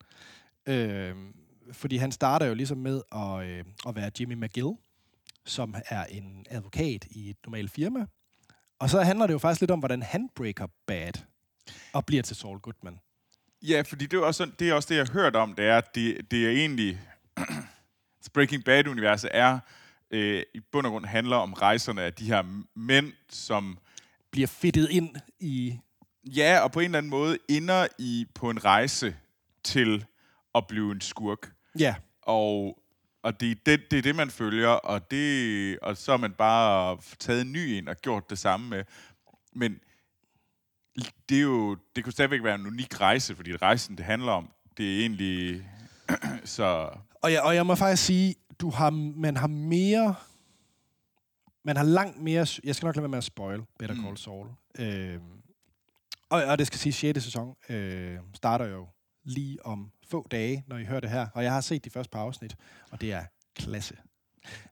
Øh, 0.66 1.14
fordi 1.73 1.97
han 1.97 2.12
starter 2.12 2.47
jo 2.47 2.54
ligesom 2.54 2.78
med 2.78 3.02
at, 3.12 3.47
øh, 3.47 3.64
at 3.88 3.97
være 3.97 4.11
Jimmy 4.21 4.35
McGill, 4.35 4.73
som 5.44 5.75
er 5.88 6.04
en 6.04 6.47
advokat 6.50 7.04
i 7.11 7.30
et 7.30 7.37
normalt 7.44 7.71
firma. 7.71 8.06
Og 8.78 8.90
så 8.90 9.00
handler 9.00 9.26
det 9.26 9.35
jo 9.35 9.38
faktisk 9.38 9.61
lidt 9.61 9.71
om, 9.71 9.78
hvordan 9.78 10.02
han 10.02 10.28
breaker 10.35 10.66
bad 10.87 11.12
og 11.92 12.06
bliver 12.06 12.23
til 12.23 12.37
Saul 12.37 12.59
Goodman. 12.59 12.99
Ja, 13.68 13.83
fordi 13.87 14.06
det 14.06 14.16
er 14.16 14.21
også, 14.21 14.50
det 14.59 14.71
er 14.71 14.75
også 14.75 14.88
det, 14.88 14.97
jeg 14.97 15.06
har 15.06 15.12
hørt 15.12 15.37
om, 15.37 15.54
det 15.54 15.64
er, 15.64 15.78
at 15.78 15.94
det, 15.94 16.30
det 16.30 16.47
er 16.47 16.50
egentlig... 16.50 17.00
Breaking 18.35 18.64
Bad-universet 18.64 19.30
er 19.35 19.59
øh, 20.11 20.42
i 20.54 20.61
bund 20.61 20.87
og 20.87 20.92
grund 20.92 21.04
handler 21.06 21.37
om 21.37 21.52
rejserne 21.52 22.02
af 22.02 22.12
de 22.12 22.26
her 22.26 22.64
mænd, 22.76 23.12
som 23.30 23.78
Bliver 24.30 24.47
fittet 24.47 24.90
ind 24.90 25.16
i... 25.40 25.78
ja, 26.25 26.61
og 26.61 26.73
på 26.73 26.80
en 26.80 26.85
eller 26.85 26.99
anden 26.99 27.11
måde 27.11 27.38
ender 27.49 27.87
i 27.99 28.26
på 28.35 28.50
en 28.50 28.64
rejse 28.64 29.16
til 29.64 30.04
at 30.54 30.66
blive 30.66 30.92
en 30.92 31.00
skurk. 31.00 31.52
Ja, 31.78 31.94
Og, 32.23 32.78
og 33.23 33.40
det, 33.40 33.66
det, 33.66 33.90
det 33.90 33.99
er 33.99 34.02
det, 34.02 34.16
man 34.16 34.30
følger, 34.30 34.68
og, 34.68 35.11
det, 35.11 35.78
og 35.78 35.97
så 35.97 36.12
har 36.12 36.18
man 36.18 36.33
bare 36.33 36.99
taget 37.18 37.40
en 37.40 37.52
ny 37.52 37.76
ind 37.76 37.88
og 37.88 37.97
gjort 37.97 38.30
det 38.30 38.38
samme 38.38 38.68
med. 38.68 38.85
Men 39.52 39.80
det 41.28 41.38
er 41.38 41.42
jo, 41.42 41.76
det 41.96 42.04
kunne 42.04 42.12
stadigvæk 42.12 42.44
være 42.44 42.54
en 42.54 42.66
unik 42.66 43.00
rejse, 43.00 43.36
fordi 43.36 43.56
rejsen, 43.56 43.96
det 43.96 44.04
handler 44.04 44.32
om, 44.32 44.48
det 44.76 44.96
er 44.96 45.00
egentlig... 45.00 45.66
så 46.44 46.90
og 47.22 47.32
jeg, 47.32 47.42
og 47.42 47.54
jeg 47.54 47.66
må 47.66 47.74
faktisk 47.74 48.04
sige, 48.04 48.34
du 48.60 48.70
har, 48.70 48.90
man 48.90 49.36
har 49.36 49.46
mere... 49.46 50.14
Man 51.64 51.76
har 51.76 51.84
langt 51.84 52.22
mere... 52.22 52.46
Jeg 52.64 52.76
skal 52.76 52.86
nok 52.86 52.96
lade 52.96 53.02
være 53.02 53.08
med 53.08 53.18
at 53.18 53.24
spoil 53.24 53.60
Better 53.78 53.96
Call 53.96 54.10
Mm. 54.10 54.16
Saul. 54.16 54.46
Øh, 54.78 55.18
og, 56.30 56.44
og 56.44 56.58
det 56.58 56.66
skal 56.66 56.78
sige, 56.78 56.92
6. 56.92 57.24
sæson 57.24 57.54
øh, 57.68 58.18
starter 58.34 58.66
jo 58.66 58.86
lige 59.24 59.66
om 59.66 59.90
få 60.10 60.26
dage, 60.30 60.64
når 60.66 60.78
I 60.78 60.84
hører 60.84 61.00
det 61.00 61.10
her. 61.10 61.26
Og 61.34 61.44
jeg 61.44 61.52
har 61.52 61.60
set 61.60 61.84
de 61.84 61.90
første 61.90 62.10
par 62.10 62.20
afsnit, 62.20 62.56
og 62.90 63.00
det 63.00 63.12
er 63.12 63.24
klasse. 63.56 63.96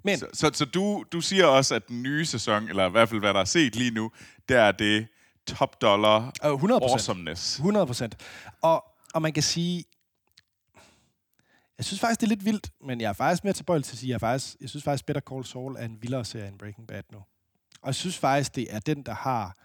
Men 0.04 0.18
Så, 0.18 0.26
så, 0.32 0.50
så 0.54 0.64
du, 0.64 1.04
du 1.12 1.20
siger 1.20 1.46
også, 1.46 1.74
at 1.74 1.88
den 1.88 2.02
nye 2.02 2.24
sæson, 2.24 2.68
eller 2.68 2.88
i 2.88 2.90
hvert 2.90 3.08
fald 3.08 3.20
hvad 3.20 3.34
der 3.34 3.40
er 3.40 3.44
set 3.44 3.76
lige 3.76 3.90
nu, 3.90 4.10
der 4.48 4.60
er 4.60 4.72
det 4.72 5.06
top 5.46 5.80
dollar 5.80 6.32
øh, 6.44 6.52
100 6.52 6.84
awesomeness. 6.84 7.54
100 7.58 7.86
procent. 7.86 8.16
Og, 8.62 8.84
og 9.14 9.22
man 9.22 9.32
kan 9.32 9.42
sige, 9.42 9.84
jeg 11.78 11.84
synes 11.84 12.00
faktisk, 12.00 12.20
det 12.20 12.26
er 12.26 12.28
lidt 12.28 12.44
vildt, 12.44 12.70
men 12.80 13.00
jeg 13.00 13.08
er 13.08 13.12
faktisk 13.12 13.44
mere 13.44 13.52
tilbøjelig 13.52 13.84
til 13.84 13.94
at 13.94 13.98
sige, 13.98 14.08
jeg, 14.08 14.14
er 14.14 14.18
faktisk, 14.18 14.56
jeg 14.60 14.68
synes 14.68 14.84
faktisk, 14.84 15.06
Better 15.06 15.20
Call 15.20 15.44
Saul 15.44 15.76
er 15.76 15.84
en 15.84 16.02
vildere 16.02 16.24
serie 16.24 16.48
end 16.48 16.58
Breaking 16.58 16.86
Bad 16.86 17.02
nu. 17.12 17.18
Og 17.82 17.86
jeg 17.86 17.94
synes 17.94 18.18
faktisk, 18.18 18.54
det 18.54 18.74
er 18.74 18.78
den, 18.78 19.02
der 19.02 19.14
har 19.14 19.56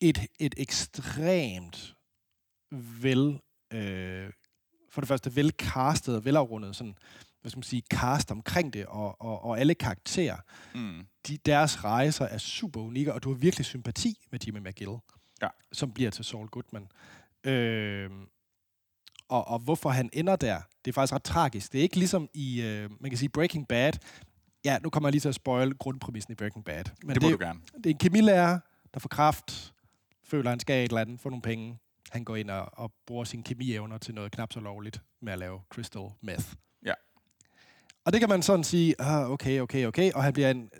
et, 0.00 0.26
et 0.38 0.54
ekstremt 0.56 1.94
vel, 3.02 3.40
øh, 3.72 4.30
for 4.90 5.00
det 5.00 5.08
første 5.08 5.36
velcastet 5.36 6.16
og 6.16 6.24
velafrundet 6.24 6.76
sådan, 6.76 6.94
hvad 7.40 7.50
skal 7.50 7.58
man 7.58 7.62
sige, 7.62 7.82
cast 7.90 8.30
omkring 8.30 8.72
det, 8.72 8.86
og, 8.86 9.20
og, 9.22 9.44
og 9.44 9.60
alle 9.60 9.74
karakterer. 9.74 10.36
Mm. 10.74 11.06
De, 11.26 11.36
deres 11.46 11.84
rejser 11.84 12.24
er 12.24 12.38
super 12.38 12.80
unikke, 12.80 13.14
og 13.14 13.22
du 13.22 13.32
har 13.32 13.38
virkelig 13.38 13.66
sympati 13.66 14.18
med 14.30 14.40
Jimmy 14.46 14.58
McGill, 14.68 14.90
Ja. 15.42 15.48
som 15.72 15.92
bliver 15.92 16.10
til 16.10 16.24
Saul 16.24 16.48
Goodman. 16.48 16.88
Øh, 17.44 18.10
og, 19.28 19.48
og 19.48 19.58
hvorfor 19.58 19.90
han 19.90 20.10
ender 20.12 20.36
der, 20.36 20.60
det 20.84 20.90
er 20.90 20.92
faktisk 20.92 21.12
ret 21.14 21.22
tragisk. 21.22 21.72
Det 21.72 21.78
er 21.78 21.82
ikke 21.82 21.96
ligesom 21.96 22.28
i, 22.34 22.62
øh, 22.62 22.90
man 23.00 23.10
kan 23.10 23.18
sige, 23.18 23.28
Breaking 23.28 23.68
Bad. 23.68 23.92
Ja, 24.64 24.78
nu 24.78 24.90
kommer 24.90 25.08
jeg 25.08 25.12
lige 25.12 25.20
til 25.20 25.28
at 25.28 25.34
spoil 25.34 25.74
grundpræmissen 25.74 26.32
i 26.32 26.34
Breaking 26.34 26.64
Bad. 26.64 26.84
Men 27.02 27.14
Det 27.14 27.22
må 27.22 27.28
det, 27.28 27.38
du 27.40 27.44
gerne. 27.44 27.60
det 27.76 27.86
er 27.86 27.90
en 27.90 27.98
kemilærer, 27.98 28.58
der 28.94 29.00
får 29.00 29.08
kraft, 29.08 29.74
føler, 30.24 30.50
han 30.50 30.60
skal 30.60 30.84
et 30.84 30.88
eller 30.88 31.00
andet, 31.00 31.20
få 31.20 31.28
nogle 31.28 31.42
penge. 31.42 31.78
Han 32.10 32.24
går 32.24 32.36
ind 32.36 32.50
og, 32.50 32.68
og 32.72 32.92
bruger 33.06 33.24
sine 33.24 33.42
kemievner 33.42 33.98
til 33.98 34.14
noget 34.14 34.32
knap 34.32 34.52
så 34.52 34.60
lovligt 34.60 35.02
med 35.22 35.32
at 35.32 35.38
lave 35.38 35.60
crystal 35.70 36.08
meth. 36.22 36.44
Og 38.04 38.12
det 38.12 38.20
kan 38.20 38.28
man 38.28 38.42
sådan 38.42 38.64
sige, 38.64 38.94
ah, 39.00 39.30
okay, 39.30 39.60
okay, 39.60 39.86
okay. 39.86 40.12
Og 40.12 40.22
han 40.22 40.32
bliver 40.32 40.50
en, 40.50 40.70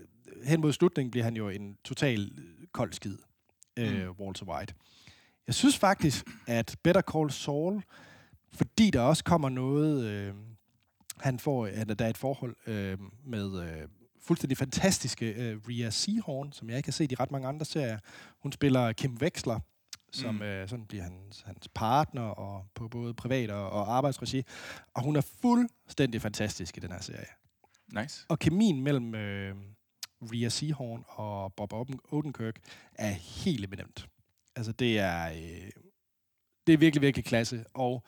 hen 0.45 0.61
mod 0.61 0.73
slutningen 0.73 1.11
bliver 1.11 1.25
han 1.25 1.37
jo 1.37 1.49
en 1.49 1.77
total 1.85 2.21
øh, 2.39 2.67
kold 2.73 2.93
skid, 2.93 3.17
øh, 3.77 4.07
Mm. 4.09 4.11
Walter 4.21 4.47
White. 4.47 4.75
Jeg 5.47 5.55
synes 5.55 5.79
faktisk, 5.79 6.27
at 6.47 6.77
Better 6.83 7.03
Call 7.03 7.31
Saul, 7.31 7.83
fordi 8.53 8.91
der 8.91 9.01
også 9.01 9.25
kommer 9.25 9.49
noget... 9.49 10.05
Øh, 10.05 10.35
han 11.21 11.39
får, 11.39 11.67
at 11.67 11.99
der 11.99 12.05
er 12.05 12.11
et 12.11 12.17
forhold 12.17 12.57
øh, 12.67 12.99
med 13.27 13.63
øh, 13.63 13.89
fuldstændig 14.23 14.59
fantastiske 14.59 15.27
øh, 15.27 15.59
Rhea 15.69 15.91
Seahorn, 15.91 16.53
som 16.53 16.69
jeg 16.69 16.77
ikke 16.77 16.87
har 16.87 16.93
set 16.93 17.13
i 17.13 17.15
ret 17.15 17.31
mange 17.31 17.49
andre 17.49 17.65
serier. 17.67 17.99
Hun 18.43 18.53
spiller 18.53 18.93
Kim 18.93 19.19
Wexler, 19.23 19.61
som 20.13 20.35
Mm. 20.35 20.43
øh, 20.43 20.69
sådan 20.69 20.87
bliver 20.87 21.03
hans, 21.05 21.43
hans 21.47 21.69
partner 21.75 22.23
og 22.23 22.67
på 22.75 22.89
både 22.89 23.15
privat 23.15 23.51
og, 23.51 23.71
og 23.71 23.93
arbejdsregi. 23.97 24.43
Og 24.95 25.03
hun 25.03 25.17
er 25.17 25.21
fuldstændig 25.21 26.23
fantastisk 26.23 26.77
i 26.77 26.81
den 26.81 26.93
her 26.93 27.01
serie. 27.01 27.27
Nice. 27.93 28.27
Og 28.29 28.39
kemien 28.39 28.81
mellem 28.83 29.15
øh, 29.15 29.57
Rhea 30.23 30.49
Seahorn 30.49 31.05
og 31.09 31.55
Bob 31.55 31.73
Oden- 31.73 32.01
Odenkirk 32.13 32.57
er 32.95 33.11
helt 33.11 33.65
eminent. 33.65 34.09
Altså, 34.57 34.73
det 34.73 34.99
er, 34.99 35.31
øh, 35.31 35.71
det 36.67 36.73
er 36.73 36.77
virkelig, 36.79 37.03
virkelig 37.03 37.25
klasse. 37.25 37.65
Og 37.75 38.05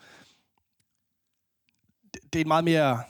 det, 2.13 2.33
det 2.33 2.39
er 2.39 2.43
en 2.43 2.47
meget 2.47 2.63
mere... 2.63 3.03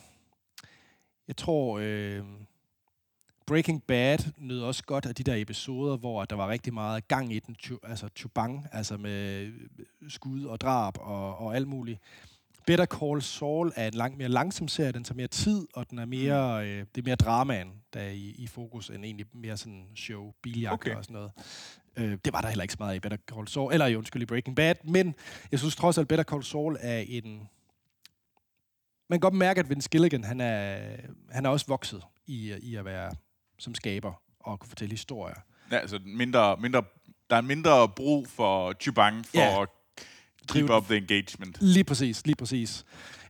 Jeg 1.27 1.37
tror, 1.37 1.79
øh, 1.83 2.25
Breaking 3.45 3.83
Bad 3.83 4.17
nød 4.37 4.61
også 4.61 4.83
godt 4.83 5.05
af 5.05 5.15
de 5.15 5.23
der 5.23 5.35
episoder, 5.35 5.97
hvor 5.97 6.25
der 6.25 6.35
var 6.35 6.49
rigtig 6.49 6.73
meget 6.73 7.07
gang 7.07 7.33
i 7.33 7.39
den, 7.39 7.55
altså 7.83 8.09
chubang, 8.15 8.67
altså 8.71 8.97
med 8.97 9.51
skud 10.09 10.43
og 10.43 10.61
drab 10.61 10.97
og, 10.99 11.37
og 11.37 11.55
alt 11.55 11.67
muligt. 11.67 11.99
Better 12.67 12.85
Call 12.85 13.21
Saul 13.21 13.71
er 13.75 13.87
en 13.87 13.93
langt 13.93 14.17
mere 14.17 14.29
langsom 14.29 14.67
serie, 14.67 14.91
den 14.91 15.03
tager 15.03 15.15
mere 15.15 15.27
tid, 15.27 15.67
og 15.73 15.89
den 15.89 15.99
er 15.99 16.05
mere, 16.05 16.67
øh, 16.67 16.85
det 16.95 17.01
er 17.01 17.05
mere 17.05 17.15
dramaen, 17.15 17.71
der 17.93 17.99
er 17.99 18.09
i, 18.09 18.35
i 18.37 18.47
fokus, 18.47 18.89
end 18.89 19.05
egentlig 19.05 19.25
mere 19.33 19.57
sådan 19.57 19.87
show, 19.95 20.33
biljagter 20.41 20.73
Okay. 20.73 20.95
og 20.95 21.03
sådan 21.03 21.13
noget. 21.13 21.31
Øh, 21.97 22.17
det 22.25 22.33
var 22.33 22.41
der 22.41 22.47
heller 22.47 22.63
ikke 22.63 22.71
så 22.71 22.77
meget 22.79 22.95
i 22.95 22.99
Better 22.99 23.17
Call 23.33 23.47
Saul, 23.47 23.73
eller 23.73 23.85
jo, 23.85 23.97
undskyld, 23.97 24.21
i 24.21 24.25
Breaking 24.25 24.55
Bad, 24.55 24.75
men 24.83 25.15
jeg 25.51 25.59
synes 25.59 25.75
trods 25.75 25.97
alt, 25.97 26.07
Better 26.07 26.23
Call 26.23 26.43
Saul 26.43 26.77
er 26.79 26.99
en, 27.07 27.49
man 29.09 29.19
kan 29.19 29.19
godt 29.19 29.33
mærke, 29.33 29.59
at 29.59 29.69
Vince 29.69 29.89
Gilligan, 29.89 30.23
han 30.23 30.41
er, 30.41 30.77
han 31.31 31.45
er 31.45 31.49
også 31.49 31.65
vokset 31.67 32.01
i, 32.27 32.53
i 32.61 32.75
at 32.75 32.85
være 32.85 33.11
som 33.57 33.75
skaber 33.75 34.13
og 34.39 34.59
kunne 34.59 34.69
fortælle 34.69 34.91
historier. 34.91 35.35
Ja, 35.71 35.77
altså 35.77 35.99
mindre, 36.05 36.57
mindre, 36.57 36.83
der 37.29 37.35
er 37.35 37.41
mindre 37.41 37.89
brug 37.89 38.27
for 38.27 38.73
Chubang 38.81 39.25
for 39.25 39.37
Ja. 39.39 39.61
at 39.61 39.69
keep 40.47 40.67
Drive 40.67 40.77
up 40.77 40.83
the 40.85 40.97
engagement. 40.97 41.57
Lige 41.61 41.83
præcis, 41.83 42.25
lige 42.25 42.35
præcis. 42.35 42.85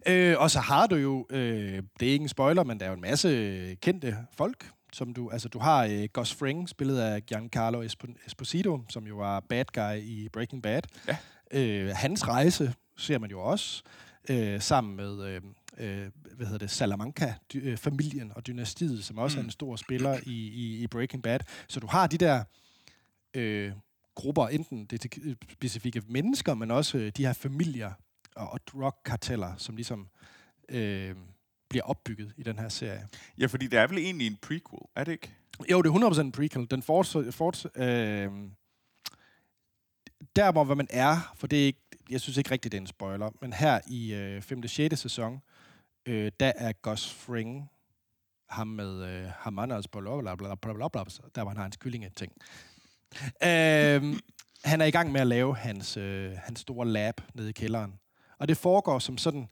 Øh, 0.07 0.35
og 0.39 0.51
så 0.51 0.59
har 0.59 0.87
du 0.87 0.95
jo, 0.95 1.27
øh, 1.29 1.83
det 1.99 2.07
er 2.07 2.11
ikke 2.11 2.23
en 2.23 2.29
spoiler, 2.29 2.63
men 2.63 2.79
der 2.79 2.85
er 2.85 2.89
jo 2.89 2.95
en 2.95 3.01
masse 3.01 3.77
kendte 3.81 4.17
folk, 4.37 4.69
som 4.93 5.13
du, 5.13 5.29
altså 5.29 5.49
du 5.49 5.59
har 5.59 5.83
øh, 5.85 6.03
Gus 6.13 6.33
Fring, 6.33 6.69
spillet 6.69 6.99
af 6.99 7.25
Giancarlo 7.25 7.83
Espo- 7.85 8.25
Esposito, 8.27 8.81
som 8.89 9.07
jo 9.07 9.15
var 9.17 9.39
bad 9.39 9.65
guy 9.73 10.01
i 10.01 10.29
Breaking 10.33 10.63
Bad. 10.63 10.81
Ja. 11.07 11.17
Øh, 11.51 11.91
hans 11.95 12.27
rejse 12.27 12.73
ser 12.97 13.19
man 13.19 13.29
jo 13.29 13.41
også, 13.41 13.83
øh, 14.29 14.61
sammen 14.61 14.95
med, 14.95 15.25
øh, 15.27 15.41
øh, 15.77 16.11
hvad 16.35 16.45
hedder 16.45 16.59
det, 16.59 16.71
Salamanca-familien 16.71 18.31
og 18.35 18.47
dynastiet, 18.47 19.03
som 19.03 19.17
også 19.17 19.37
mm. 19.37 19.39
er 19.39 19.43
en 19.43 19.51
stor 19.51 19.75
spiller 19.75 20.19
i, 20.25 20.47
i, 20.47 20.83
i 20.83 20.87
Breaking 20.87 21.23
Bad. 21.23 21.39
Så 21.67 21.79
du 21.79 21.87
har 21.87 22.07
de 22.07 22.17
der 22.17 22.43
øh, 23.33 23.71
grupper, 24.15 24.47
enten 24.47 24.85
det 24.85 25.05
er 25.05 25.33
specifikke 25.51 26.01
mennesker, 26.07 26.53
men 26.53 26.71
også 26.71 26.97
øh, 26.97 27.11
de 27.17 27.25
her 27.25 27.33
familier 27.33 27.91
og, 28.35 28.49
og 28.49 28.59
drugkarteller, 28.67 29.55
som 29.57 29.75
ligesom 29.75 30.07
øh, 30.69 31.15
bliver 31.69 31.83
opbygget 31.83 32.33
i 32.37 32.43
den 32.43 32.59
her 32.59 32.69
serie. 32.69 33.07
Ja, 33.37 33.45
fordi 33.45 33.67
det 33.67 33.79
er 33.79 33.87
vel 33.87 33.97
egentlig 33.97 34.27
en 34.27 34.37
prequel, 34.41 34.81
er 34.95 35.03
det 35.03 35.11
ikke? 35.11 35.33
Jo, 35.71 35.81
det 35.81 35.89
er 35.89 36.09
100% 36.09 36.19
en 36.19 36.31
prequel. 36.31 36.71
Den 36.71 36.81
forts, 36.81 37.35
forts, 37.35 37.65
øh, 37.75 38.31
der, 40.35 40.51
hvor 40.51 40.63
man 40.63 40.87
er, 40.89 41.33
for 41.35 41.47
det 41.47 41.61
er 41.61 41.65
ikke, 41.65 41.79
jeg 42.09 42.21
synes 42.21 42.37
ikke 42.37 42.51
rigtigt, 42.51 42.71
det 42.71 42.77
er 42.77 42.81
en 42.81 42.87
spoiler, 42.87 43.29
men 43.41 43.53
her 43.53 43.79
i 43.87 44.13
øh, 44.13 44.41
5. 44.41 44.63
og 44.63 44.69
6. 44.69 44.99
sæson, 44.99 45.41
øh, 46.05 46.31
der 46.39 46.51
er 46.55 46.71
Gus 46.81 47.13
Fring, 47.13 47.69
ham 48.49 48.67
med 48.67 49.05
øh, 49.05 49.27
Hamanas 49.39 49.87
bla 49.87 50.01
bla 50.01 50.35
bla 50.35 50.55
bla 50.55 50.73
bla 50.73 50.87
bla, 50.87 51.03
der 51.35 51.41
hvor 51.41 51.49
han 51.49 51.57
har 51.57 51.63
hans 51.63 51.77
kyllingeting. 51.77 52.31
Øh, 53.43 54.19
han 54.63 54.81
er 54.81 54.85
i 54.85 54.91
gang 54.91 55.11
med 55.11 55.21
at 55.21 55.27
lave 55.27 55.55
hans, 55.55 55.97
øh, 55.97 56.31
hans 56.37 56.59
store 56.59 56.87
lab 56.87 57.21
nede 57.33 57.49
i 57.49 57.53
kælderen. 57.53 57.93
Og 58.39 58.47
det 58.47 58.57
foregår 58.57 58.99
som 58.99 59.17
sådan, 59.17 59.47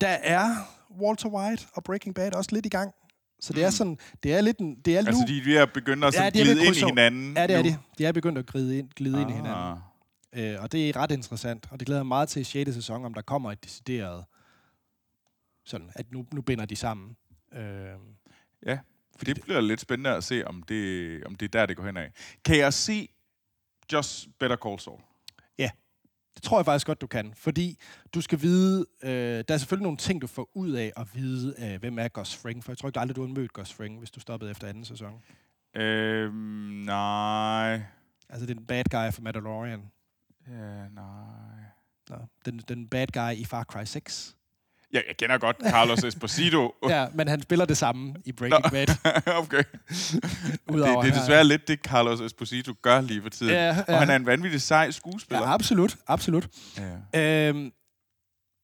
der 0.00 0.08
er 0.08 0.50
Walter 1.00 1.28
White 1.28 1.66
og 1.72 1.84
Breaking 1.84 2.14
Bad 2.14 2.34
også 2.34 2.50
lidt 2.52 2.66
i 2.66 2.68
gang. 2.68 2.94
Så 3.40 3.52
det 3.52 3.64
er 3.64 3.70
sådan, 3.70 3.98
det 4.22 4.34
er 4.34 4.40
lidt 4.40 4.58
en, 4.58 4.74
det 4.84 4.94
er 4.94 4.98
Altså, 4.98 5.12
nu, 5.12 5.26
de 5.26 5.38
er 5.38 5.44
ved 5.44 5.56
at 5.56 5.72
Ja, 6.14 6.30
de 6.30 6.44
glide 6.44 6.66
ind 6.66 6.76
i 6.76 6.84
hinanden. 6.84 7.36
Ja, 7.36 7.46
det 7.46 7.56
er 7.56 7.62
nu. 7.62 7.68
de. 7.68 7.78
De 7.98 8.06
er 8.06 8.12
begyndt 8.12 8.38
at 8.38 8.46
glide 8.46 8.78
ind, 8.78 8.90
glide 8.90 9.16
ah. 9.16 9.22
ind 9.22 9.30
i 9.30 9.34
hinanden. 9.34 9.78
Ah. 10.32 10.54
Øh, 10.54 10.62
og 10.62 10.72
det 10.72 10.88
er 10.88 10.96
ret 10.96 11.10
interessant. 11.10 11.68
Og 11.70 11.80
det 11.80 11.86
glæder 11.86 12.00
jeg 12.00 12.06
meget 12.06 12.28
til 12.28 12.40
i 12.40 12.44
6. 12.44 12.74
sæson, 12.74 13.04
om 13.04 13.14
der 13.14 13.22
kommer 13.22 13.52
et 13.52 13.64
decideret... 13.64 14.24
Sådan, 15.66 15.90
at 15.94 16.12
nu, 16.12 16.26
nu 16.32 16.40
binder 16.40 16.64
de 16.64 16.76
sammen. 16.76 17.16
Øh, 17.52 17.88
Ja, 18.66 18.78
for 19.16 19.24
det 19.24 19.42
bliver 19.42 19.60
lidt 19.60 19.80
spændende 19.80 20.10
at 20.10 20.24
se, 20.24 20.46
om 20.46 20.62
det, 20.62 21.24
om 21.24 21.34
det 21.34 21.46
er 21.46 21.58
der, 21.58 21.66
det 21.66 21.76
går 21.76 21.84
hen 21.84 21.96
af. 21.96 22.12
Kan 22.44 22.58
jeg 22.58 22.72
se 22.72 23.08
Just 23.92 24.28
Better 24.38 24.56
Call 24.56 24.80
Saul? 24.80 25.00
det 26.36 26.42
tror 26.42 26.58
jeg 26.58 26.64
faktisk 26.64 26.86
godt, 26.86 27.00
du 27.00 27.06
kan. 27.06 27.34
Fordi 27.34 27.78
du 28.14 28.20
skal 28.20 28.40
vide... 28.40 28.86
Øh, 29.02 29.10
der 29.48 29.54
er 29.54 29.58
selvfølgelig 29.58 29.82
nogle 29.82 29.96
ting, 29.98 30.22
du 30.22 30.26
får 30.26 30.50
ud 30.54 30.70
af 30.70 30.92
at 30.96 31.14
vide, 31.14 31.54
øh, 31.58 31.80
hvem 31.80 31.98
er 31.98 32.08
Gus 32.08 32.36
Fring. 32.36 32.64
For 32.64 32.72
jeg 32.72 32.78
tror 32.78 32.88
ikke 32.88 33.00
aldrig, 33.00 33.16
du 33.16 33.26
har 33.26 33.34
mødt 33.34 33.52
Gus 33.52 33.72
Fring, 33.72 33.98
hvis 33.98 34.10
du 34.10 34.20
stoppede 34.20 34.50
efter 34.50 34.68
anden 34.68 34.84
sæson. 34.84 35.22
Øhm, 35.74 36.34
nej. 36.84 37.82
Altså, 38.28 38.46
det 38.46 38.50
er 38.50 38.54
den 38.54 38.66
bad 38.66 38.84
guy 38.84 39.12
fra 39.14 39.22
Mandalorian. 39.22 39.82
Ja, 40.48 40.88
nej. 40.88 41.64
Nå, 42.08 42.16
den, 42.44 42.58
den 42.58 42.88
bad 42.88 43.06
guy 43.06 43.40
i 43.40 43.44
Far 43.44 43.64
Cry 43.64 43.84
6. 43.84 44.36
Ja, 44.92 45.00
jeg 45.08 45.16
kender 45.16 45.38
godt 45.38 45.56
Carlos 45.70 46.04
Esposito. 46.04 46.74
Ja, 46.88 47.06
men 47.14 47.28
han 47.28 47.42
spiller 47.42 47.64
det 47.64 47.76
samme 47.76 48.14
i 48.24 48.32
Breaking 48.32 48.62
Nå. 48.62 48.68
Bad. 48.70 48.86
okay. 49.42 49.62
Det, 49.92 50.60
Udover 50.74 51.02
det 51.02 51.10
er 51.10 51.14
her- 51.14 51.20
desværre 51.20 51.44
lidt 51.44 51.68
det, 51.68 51.78
Carlos 51.80 52.20
Esposito 52.20 52.74
gør 52.82 53.00
lige 53.00 53.22
for 53.22 53.28
tiden. 53.28 53.52
Ja, 53.52 53.76
Og 53.78 53.84
ja. 53.88 53.96
han 53.98 54.10
er 54.10 54.16
en 54.16 54.26
vanvittig 54.26 54.62
sej 54.62 54.90
skuespiller. 54.90 55.42
Ja, 55.42 55.54
absolut. 55.54 55.96
Absolut. 56.06 56.48
Ja. 57.14 57.48
Øhm, 57.48 57.72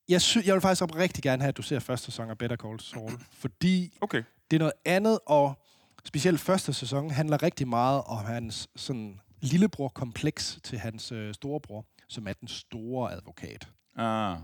jeg, 0.08 0.22
sy- 0.22 0.46
jeg 0.46 0.54
vil 0.54 0.61
faktisk 0.61 0.82
op 0.82 0.96
rigtig 0.96 1.22
gerne 1.22 1.42
have, 1.42 1.48
at 1.48 1.56
du 1.56 1.62
ser 1.62 1.78
første 1.78 2.04
sæson 2.04 2.30
af 2.30 2.38
Better 2.38 2.56
Call 2.56 2.80
Saul, 2.80 3.12
fordi 3.38 3.98
Okay. 4.00 4.22
det 4.50 4.56
er 4.56 4.58
noget 4.58 4.72
andet, 4.85 5.18
og 5.26 5.58
specielt 6.04 6.40
første 6.40 6.72
sæson 6.72 7.11
handler 7.11 7.42
rigtig 7.42 7.68
meget 7.68 8.02
om 8.06 8.24
hans 8.24 8.68
sådan, 8.76 9.20
lillebror-kompleks 9.40 10.58
til 10.64 10.78
hans 10.78 11.12
øh, 11.12 11.35
storebror, 11.35 11.87
som 12.08 12.26
er 12.28 12.32
den 12.32 12.48
store 12.48 13.12
advokat, 13.12 13.68
Ah. 13.98 14.37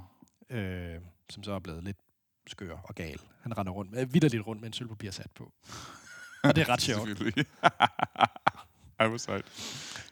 øh, 0.50 0.94
som 1.30 1.42
så 1.42 1.52
er 1.52 1.58
blevet 1.58 1.84
lidt 1.84 1.96
skør 2.46 2.76
og 2.84 2.94
gal. 2.94 3.20
Han 3.42 3.58
render 3.58 3.72
rundt, 3.72 3.96
øh, 3.98 4.14
vidderligt 4.14 4.46
rundt 4.46 4.60
med 4.62 4.68
en 4.68 4.72
sølvpapirsat 4.72 5.30
på. 5.34 5.52
og 6.44 6.56
det 6.56 6.62
er 6.62 6.68
ret 6.68 6.80
sjovt. 6.88 7.08
Ej, 9.00 9.08
hvor 9.08 9.16
sejt. 9.16 9.44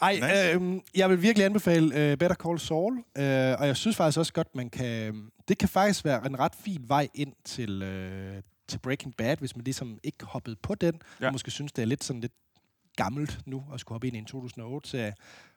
Ej, 0.03 0.13
Nice. 0.15 0.27
nice. 0.27 0.77
øh, 0.77 0.81
jeg 0.95 1.11
vil 1.11 1.23
virkelig 1.23 1.45
anbefale 1.47 1.97
øh, 2.11 2.17
Better 2.17 2.35
Call 2.37 2.59
Saul, 2.59 2.97
øh, 2.99 3.61
og 3.61 3.67
jeg 3.67 3.77
synes 3.77 3.97
faktisk 3.97 4.19
også 4.19 4.33
godt, 4.33 4.55
man 4.55 4.71
kan... 4.71 5.27
Det 5.49 5.59
kan 5.59 5.69
faktisk 5.69 6.05
være 6.05 6.27
en 6.27 6.39
ret 6.39 6.55
fin 6.55 6.85
vej 6.89 7.09
ind 7.15 7.33
til, 7.45 7.83
øh, 7.83 8.43
til 8.69 8.79
Breaking 8.79 9.17
Bad, 9.17 9.37
hvis 9.37 9.57
man 9.57 9.65
ligesom 9.65 9.99
ikke 10.03 10.25
hoppede 10.25 10.57
på 10.63 10.75
den, 10.75 11.01
Ja. 11.21 11.27
og 11.27 11.33
måske 11.33 11.51
synes, 11.51 11.73
det 11.73 11.83
er 11.83 11.87
lidt 11.87 12.05
sådan 12.05 12.21
lidt 12.21 12.33
gammelt 12.97 13.41
nu 13.47 13.65
at 13.75 13.81
skulle 13.81 13.95
hoppe 13.95 14.07
ind 14.07 14.17
i 14.17 14.19
en 14.19 14.25
2008 14.27 14.89
så 14.91 15.13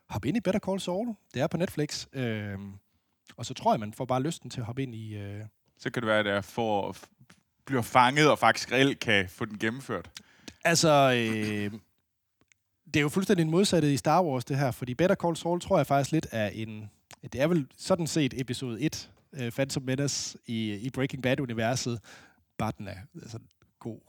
Hop 0.09 0.25
ind 0.25 0.37
i 0.37 0.39
Better 0.39 0.59
Call 0.59 0.79
Saul. 0.79 1.07
Det 1.33 1.41
er 1.41 1.47
på 1.47 1.57
Netflix. 1.57 2.05
Øh, 2.13 2.57
og 3.37 3.45
så 3.45 3.53
tror 3.53 3.73
jeg, 3.73 3.79
man 3.79 3.93
får 3.93 4.05
bare 4.05 4.21
lysten 4.23 4.49
til 4.49 4.59
at 4.59 4.65
hoppe 4.65 4.83
ind 4.83 4.95
i... 4.95 5.15
Øh, 5.15 5.43
Så 5.77 5.89
kan 5.89 6.01
det 6.01 6.07
være, 6.07 6.19
at 6.19 6.27
jeg 6.27 6.43
får, 6.43 6.95
bliver 7.65 7.81
fanget 7.81 8.31
og 8.31 8.39
faktisk 8.39 8.71
reelt 8.71 8.99
kan 8.99 9.29
få 9.29 9.45
den 9.45 9.57
gennemført. 9.59 10.09
Altså, 10.63 10.89
øh, 11.15 11.71
det 12.85 12.95
er 12.95 13.01
jo 13.01 13.09
fuldstændig 13.09 13.47
modsatte 13.47 13.93
i 13.93 13.97
Star 13.97 14.23
Wars, 14.23 14.45
det 14.45 14.57
her, 14.57 14.71
fordi 14.71 14.93
Better 14.93 15.15
Call 15.15 15.35
Saul 15.35 15.61
tror 15.61 15.77
jeg 15.77 15.87
faktisk 15.87 16.11
lidt 16.11 16.27
er 16.31 16.47
en... 16.47 16.89
Det 17.23 17.41
er 17.41 17.47
vel 17.47 17.67
sådan 17.77 18.07
set 18.07 18.41
episode 18.41 18.81
1, 18.81 19.09
uh, 19.31 19.49
Phantom 19.49 19.83
Menace 19.83 20.37
i, 20.45 20.73
i 20.73 20.89
Breaking 20.89 21.23
Bad-universet, 21.23 21.99
bare 22.57 22.71
den 22.77 22.87
er 22.87 22.95
altså, 23.21 23.39
god. 23.79 23.99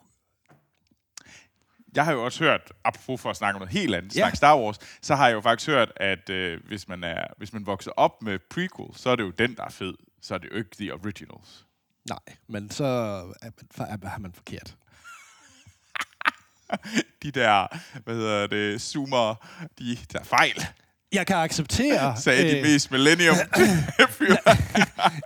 Jeg 1.95 2.05
har 2.05 2.13
jo 2.13 2.25
også 2.25 2.45
hørt, 2.45 2.73
apropos 2.85 3.21
for 3.21 3.31
at 3.31 3.37
snakke 3.37 3.57
om 3.57 3.61
noget 3.61 3.73
helt 3.73 3.95
andet, 3.95 4.17
Ja. 4.17 4.27
ja. 4.27 4.35
Star 4.35 4.59
Wars, 4.59 4.77
så 5.03 5.15
har 5.15 5.27
jeg 5.29 5.35
jo 5.35 5.41
faktisk 5.41 5.69
hørt, 5.71 5.93
at 5.97 6.31
øh, 6.31 6.61
hvis, 6.69 6.89
man 6.89 7.05
er, 7.05 7.25
hvis 7.39 7.53
man 7.53 7.67
vokser 7.67 7.91
op 7.97 8.23
med 8.23 8.39
prequel, 8.51 8.89
så 8.97 9.11
er 9.11 9.17
det 9.17 9.23
jo 9.23 9.31
den, 9.31 9.57
der 9.57 9.65
er 9.65 9.71
fed. 9.71 9.95
Så 10.23 10.35
er 10.35 10.39
det 10.39 10.49
jo 10.53 10.57
ikke 10.57 10.71
the 10.81 10.95
originals. 10.95 11.67
Nej, 12.09 12.19
men 12.49 12.71
så 12.71 12.85
er 13.43 13.51
man, 13.79 13.89
er, 14.03 14.19
man 14.19 14.33
forkert. 14.33 14.75
De 17.23 17.31
der, 17.31 17.67
hvad 18.05 18.15
hedder 18.15 18.47
det, 18.47 18.81
zoomer, 18.83 19.35
de 19.79 19.99
der 20.13 20.23
fejl, 20.25 20.65
Jeg 21.13 21.27
kan 21.27 21.37
acceptere... 21.37 22.17
sagde 22.21 22.57
de 22.57 22.63
mest 22.63 22.91
millennium 22.91 23.35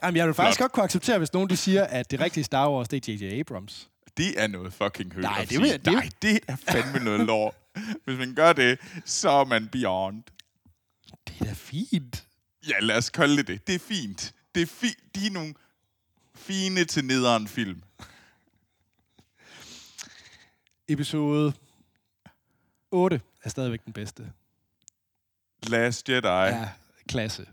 jamen, 0.03 0.17
jeg 0.17 0.27
vil 0.27 0.35
faktisk 0.35 0.59
Flot. 0.59 0.65
godt 0.65 0.73
kunne 0.73 0.85
acceptere, 0.85 1.19
hvis 1.19 1.33
nogen 1.33 1.51
de 1.51 1.57
siger, 1.57 1.85
at 1.85 2.11
det 2.11 2.21
rigtige 2.21 2.45
Star 2.45 2.71
Wars, 2.71 2.89
det 2.89 3.09
er 3.09 3.13
J.J. 3.15 3.41
Abrams. 3.41 3.89
Det 4.17 4.41
er 4.43 4.47
noget 4.47 4.73
fucking 4.73 5.13
højt 5.13 5.23
Nej, 5.23 5.39
at 5.43 5.49
det 5.51 5.57
sige. 5.59 5.73
det- 5.73 5.87
Nej, 5.87 6.09
det 6.23 6.41
er 6.49 6.57
fandme 6.57 6.99
noget 7.05 7.21
lort. 7.27 7.55
Hvis 8.05 8.19
man 8.19 8.35
gør 8.35 8.53
det, 8.53 8.79
så 9.05 9.31
er 9.31 9.45
man 9.45 9.69
beyond. 9.69 10.23
Det 11.29 11.41
er 11.41 11.45
da 11.45 11.53
fint. 11.53 12.27
Ja, 12.69 12.81
lad 12.81 12.97
os 12.97 13.11
kolde 13.11 13.37
det 13.37 13.47
det. 13.49 13.67
Det 13.67 13.75
er 13.75 13.79
fint. 13.79 14.35
Det 14.55 14.63
er 14.63 14.67
fi- 14.67 15.11
de 15.15 15.27
er 15.27 15.31
nogle 15.31 15.55
fine 16.35 16.85
til 16.85 17.05
nederen 17.05 17.49
film. 17.49 17.83
Episode 20.89 21.53
8 22.91 23.21
er 23.45 23.49
stadigvæk 23.49 23.85
den 23.85 23.93
bedste. 23.93 24.33
Last 25.67 26.09
Jedi. 26.09 26.27
Ja, 26.27 26.69
klasse. 27.09 27.47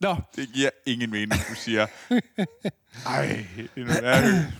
Nå, 0.00 0.16
Det 0.36 0.48
giver 0.54 0.70
ingen 0.86 1.10
mening, 1.10 1.40
du 1.48 1.54
siger. 1.54 1.86
Ej, 3.06 3.46
det 3.56 3.82
er 3.82 4.02
noget 4.02 4.52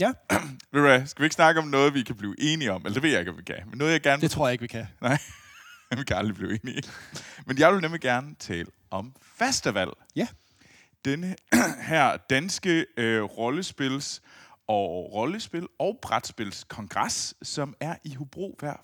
ja, 0.00 0.12
Ved 0.72 0.80
du 0.80 0.86
hvad, 0.86 1.06
skal 1.06 1.22
vi 1.22 1.26
ikke 1.26 1.34
snakke 1.34 1.60
om 1.60 1.66
noget, 1.68 1.94
vi 1.94 2.02
kan 2.02 2.16
blive 2.16 2.34
enige 2.38 2.72
om? 2.72 2.82
Eller 2.82 2.94
det 2.94 3.02
ved 3.02 3.10
jeg 3.10 3.18
ikke, 3.18 3.30
om 3.30 3.38
vi 3.38 3.42
kan. 3.42 3.56
Men 3.66 3.78
noget, 3.78 3.92
jeg 3.92 4.00
gerne 4.00 4.22
det 4.22 4.30
tror 4.30 4.46
jeg 4.48 4.52
ikke, 4.52 4.62
vi 4.62 4.68
kan. 4.68 4.86
Nej, 5.00 5.18
vi 5.98 6.04
kan 6.04 6.16
aldrig 6.16 6.34
blive 6.34 6.58
enige. 6.64 6.82
Men 7.46 7.58
jeg 7.58 7.72
vil 7.72 7.80
nemlig 7.80 8.00
gerne 8.00 8.34
tale 8.34 8.66
om 8.90 9.14
festival. 9.22 9.88
Ja. 10.16 10.28
Denne 11.04 11.36
her 11.90 12.16
danske 12.16 12.86
øh, 12.96 13.22
rollespils 13.22 14.22
og 14.66 15.12
rollespil 15.14 15.66
og 15.78 15.98
brætspils 16.02 16.64
kongres, 16.64 17.34
som 17.42 17.74
er 17.80 17.94
i 18.04 18.14
Hobro 18.14 18.56
hver 18.58 18.76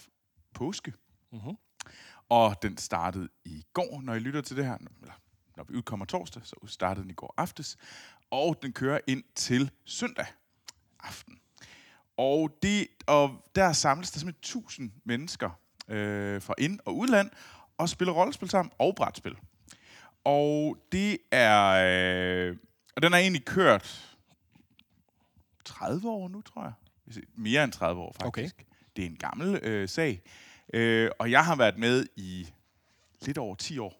påske. 0.54 0.92
Mhm. 1.32 1.56
Og 2.28 2.62
den 2.62 2.76
startede 2.76 3.28
i 3.44 3.64
går, 3.72 4.00
når 4.02 4.14
I 4.14 4.18
lytter 4.18 4.40
til 4.40 4.56
det 4.56 4.64
her. 4.64 4.76
Eller 5.00 5.12
når 5.56 5.64
vi 5.64 5.74
udkommer 5.74 6.06
torsdag, 6.06 6.42
så 6.44 6.56
startede 6.66 7.02
den 7.02 7.10
i 7.10 7.14
går 7.14 7.34
aftes. 7.36 7.76
Og 8.30 8.62
den 8.62 8.72
kører 8.72 9.00
ind 9.06 9.24
til 9.34 9.70
søndag 9.84 10.26
aften. 11.00 11.38
Og, 12.16 12.58
det, 12.62 12.86
og 13.06 13.44
der 13.54 13.72
samles 13.72 14.10
der 14.10 14.18
simpelthen 14.18 14.60
1000 14.60 14.90
mennesker 15.04 15.50
øh, 15.88 16.42
fra 16.42 16.54
ind- 16.58 16.80
og 16.84 16.96
udland 16.96 17.30
og 17.78 17.88
spiller 17.88 18.12
rollespil 18.12 18.50
sammen 18.50 18.72
og 18.78 18.94
brætspil. 18.94 19.36
Og 20.24 20.78
det 20.92 21.18
er... 21.30 21.62
Øh, 22.48 22.56
og 22.96 23.02
den 23.02 23.12
har 23.12 23.18
egentlig 23.18 23.44
kørt 23.44 24.16
30 25.64 26.10
år 26.10 26.28
nu, 26.28 26.42
tror 26.42 26.62
jeg. 26.62 26.72
Mere 27.34 27.64
end 27.64 27.72
30 27.72 28.00
år, 28.00 28.12
faktisk. 28.12 28.54
Okay. 28.54 28.64
Det 28.96 29.02
er 29.02 29.06
en 29.06 29.16
gammel 29.16 29.60
øh, 29.62 29.88
sag. 29.88 30.22
Øh, 30.74 31.10
og 31.18 31.30
jeg 31.30 31.44
har 31.44 31.56
været 31.56 31.78
med 31.78 32.06
i 32.16 32.48
lidt 33.20 33.38
over 33.38 33.54
10 33.54 33.78
år, 33.78 33.94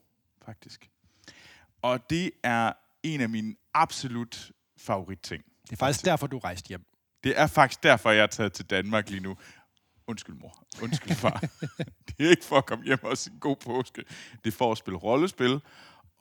faktisk. 0.45 0.91
Og 1.83 2.11
det 2.11 2.31
er 2.43 2.73
en 3.03 3.21
af 3.21 3.29
mine 3.29 3.55
absolut 3.75 4.53
favoritting. 4.79 5.45
Det 5.63 5.73
er 5.73 5.77
faktisk 5.77 6.05
derfor, 6.05 6.27
du 6.27 6.39
rejste 6.39 6.69
hjem. 6.69 6.85
Det 7.25 7.41
er 7.41 7.47
faktisk 7.47 7.83
derfor, 7.83 8.11
jeg 8.11 8.23
er 8.23 8.27
taget 8.27 8.53
til 8.53 8.65
Danmark 8.65 9.11
lige 9.11 9.21
nu. 9.21 9.37
Undskyld, 10.07 10.35
mor. 10.35 10.67
Undskyld, 10.83 11.15
far. 11.15 11.41
det 12.07 12.27
er 12.27 12.31
ikke 12.31 12.45
for 12.45 12.57
at 12.57 12.67
komme 12.67 12.85
hjem 12.85 13.05
og 13.05 13.19
sige 13.19 13.35
en 13.35 13.41
god 13.41 13.57
påske. 13.57 14.05
Det 14.45 14.53
er 14.53 14.57
for 14.57 14.73
at 14.73 14.79
spille 14.79 14.99
rollespil, 14.99 15.61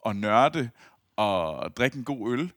og 0.02 0.16
nørde, 0.16 0.70
og 1.16 1.76
drikke 1.76 1.98
en 1.98 2.04
god 2.04 2.34
øl, 2.34 2.52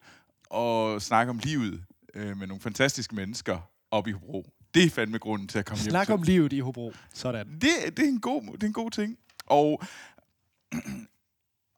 og 0.50 1.02
snakke 1.02 1.30
om 1.30 1.38
livet 1.38 1.84
øh, 2.14 2.36
med 2.36 2.46
nogle 2.46 2.60
fantastiske 2.60 3.14
mennesker 3.14 3.70
oppe 3.90 4.10
i 4.10 4.12
Hobro. 4.12 4.46
Det 4.74 4.84
er 4.84 4.90
fandme 4.90 5.18
grunden 5.18 5.48
til 5.48 5.58
at 5.58 5.64
komme 5.64 5.82
hjem 5.82 5.90
Snak 5.90 6.06
til. 6.06 6.14
om 6.14 6.22
livet 6.22 6.52
i 6.52 6.60
Hobro. 6.60 6.92
Sådan. 7.14 7.52
Det, 7.52 7.96
det, 7.96 7.98
er 7.98 8.08
en 8.08 8.20
god, 8.20 8.42
det 8.42 8.62
er 8.62 8.66
en 8.66 8.72
god 8.72 8.90
ting. 8.90 9.18
Og, 9.46 9.82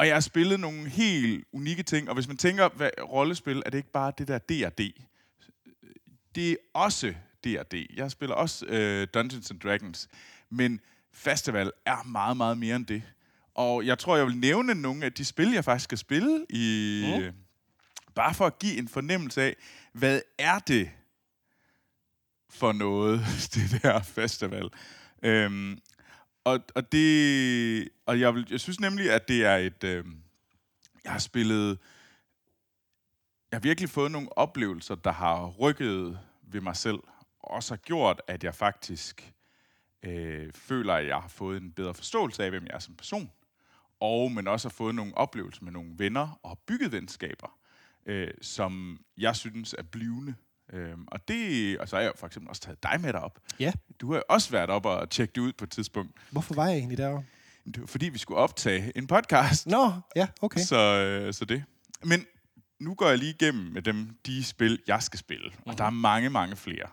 og 0.00 0.06
jeg 0.06 0.14
har 0.14 0.20
spillet 0.20 0.60
nogle 0.60 0.88
helt 0.88 1.44
unikke 1.52 1.82
ting, 1.82 2.08
og 2.08 2.14
hvis 2.14 2.28
man 2.28 2.36
tænker, 2.36 2.68
hvad 2.68 2.90
rollespil, 3.08 3.62
er 3.66 3.70
det 3.70 3.78
ikke 3.78 3.92
bare 3.92 4.12
det 4.18 4.28
der 4.28 4.38
D&D. 4.38 4.92
Det 6.34 6.50
er 6.50 6.56
også 6.74 7.14
D&D. 7.44 7.86
Jeg 7.96 8.10
spiller 8.10 8.36
også 8.36 8.66
øh, 8.66 9.06
Dungeons 9.14 9.50
and 9.50 9.60
Dragons, 9.60 10.08
men 10.50 10.80
festival 11.12 11.72
er 11.86 12.02
meget, 12.02 12.36
meget 12.36 12.58
mere 12.58 12.76
end 12.76 12.86
det. 12.86 13.02
Og 13.54 13.86
jeg 13.86 13.98
tror, 13.98 14.16
jeg 14.16 14.26
vil 14.26 14.36
nævne 14.36 14.74
nogle 14.74 15.04
af 15.04 15.12
de 15.12 15.24
spil, 15.24 15.52
jeg 15.52 15.64
faktisk 15.64 15.84
skal 15.84 15.98
spille, 15.98 16.46
i, 16.50 17.04
mm. 17.18 17.36
bare 18.14 18.34
for 18.34 18.46
at 18.46 18.58
give 18.58 18.78
en 18.78 18.88
fornemmelse 18.88 19.42
af, 19.42 19.56
hvad 19.92 20.20
er 20.38 20.58
det 20.58 20.90
for 22.50 22.72
noget, 22.72 23.20
det 23.54 23.82
der 23.82 24.02
festival. 24.02 24.68
Øhm, 25.22 25.78
og, 26.44 26.60
og 26.74 26.92
det 26.92 27.88
og 28.10 28.20
jeg, 28.20 28.34
vil, 28.34 28.46
jeg 28.50 28.60
synes 28.60 28.80
nemlig, 28.80 29.10
at 29.10 29.28
det 29.28 29.44
er 29.44 29.56
et... 29.56 29.84
Øh, 29.84 30.04
jeg 31.04 31.12
har 31.12 31.18
spillet... 31.18 31.78
Jeg 33.50 33.56
har 33.56 33.60
virkelig 33.60 33.90
fået 33.90 34.10
nogle 34.10 34.38
oplevelser, 34.38 34.94
der 34.94 35.12
har 35.12 35.46
rykket 35.46 36.18
ved 36.42 36.60
mig 36.60 36.76
selv, 36.76 36.98
og 37.38 37.50
også 37.50 37.74
har 37.74 37.76
gjort, 37.76 38.22
at 38.26 38.44
jeg 38.44 38.54
faktisk 38.54 39.32
øh, 40.02 40.52
føler, 40.54 40.94
at 40.94 41.06
jeg 41.06 41.16
har 41.16 41.28
fået 41.28 41.62
en 41.62 41.72
bedre 41.72 41.94
forståelse 41.94 42.44
af, 42.44 42.50
hvem 42.50 42.66
jeg 42.66 42.74
er 42.74 42.78
som 42.78 42.94
person. 42.94 43.30
Og 44.00 44.32
men 44.32 44.48
også 44.48 44.68
har 44.68 44.74
fået 44.74 44.94
nogle 44.94 45.16
oplevelser 45.16 45.64
med 45.64 45.72
nogle 45.72 45.90
venner 45.96 46.40
og 46.42 46.58
bygget 46.58 46.92
venskaber, 46.92 47.58
øh, 48.06 48.30
som 48.42 49.00
jeg 49.16 49.36
synes 49.36 49.74
er 49.78 49.82
blivende. 49.82 50.34
Øhm, 50.72 51.04
og 51.08 51.28
det, 51.28 51.78
og 51.78 51.88
så 51.88 51.96
har 51.96 52.02
jeg 52.02 52.12
for 52.16 52.26
eksempel 52.26 52.48
også 52.48 52.62
taget 52.62 52.82
dig 52.82 53.00
med 53.00 53.12
derop. 53.12 53.38
Ja. 53.60 53.72
Du 54.00 54.12
har 54.12 54.22
også 54.28 54.50
været 54.50 54.70
op 54.70 54.86
og 54.86 55.10
tjekket 55.10 55.34
det 55.34 55.40
ud 55.40 55.52
på 55.52 55.64
et 55.64 55.70
tidspunkt. 55.70 56.12
Hvorfor 56.30 56.54
var 56.54 56.66
jeg 56.66 56.76
egentlig 56.76 56.98
derovre? 56.98 57.24
Det 57.64 57.80
var 57.80 57.86
fordi, 57.86 58.08
vi 58.08 58.18
skulle 58.18 58.38
optage 58.38 58.92
en 58.96 59.06
podcast. 59.06 59.66
Nå, 59.66 59.92
ja, 60.16 60.28
okay. 60.42 60.60
Så, 60.60 60.76
øh, 60.76 61.34
så 61.34 61.44
det. 61.44 61.64
Men 62.04 62.26
nu 62.80 62.94
går 62.94 63.08
jeg 63.08 63.18
lige 63.18 63.30
igennem 63.30 63.72
med 63.72 63.82
dem, 63.82 64.08
de 64.26 64.44
spil, 64.44 64.82
jeg 64.86 65.02
skal 65.02 65.18
spille. 65.18 65.48
Mm-hmm. 65.48 65.70
Og 65.70 65.78
der 65.78 65.84
er 65.84 65.90
mange, 65.90 66.30
mange 66.30 66.56
flere. 66.56 66.86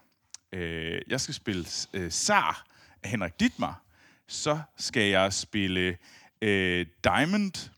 Øh, 0.53 1.01
jeg 1.07 1.21
skal 1.21 1.33
spille 1.33 1.65
øh, 1.93 2.11
Sar 2.11 2.65
af 3.03 3.09
Henrik 3.09 3.39
Dittmar. 3.39 3.83
Så 4.27 4.59
skal 4.77 5.09
jeg 5.09 5.33
spille 5.33 5.97
øh, 6.41 6.85
Diamond 7.03 7.69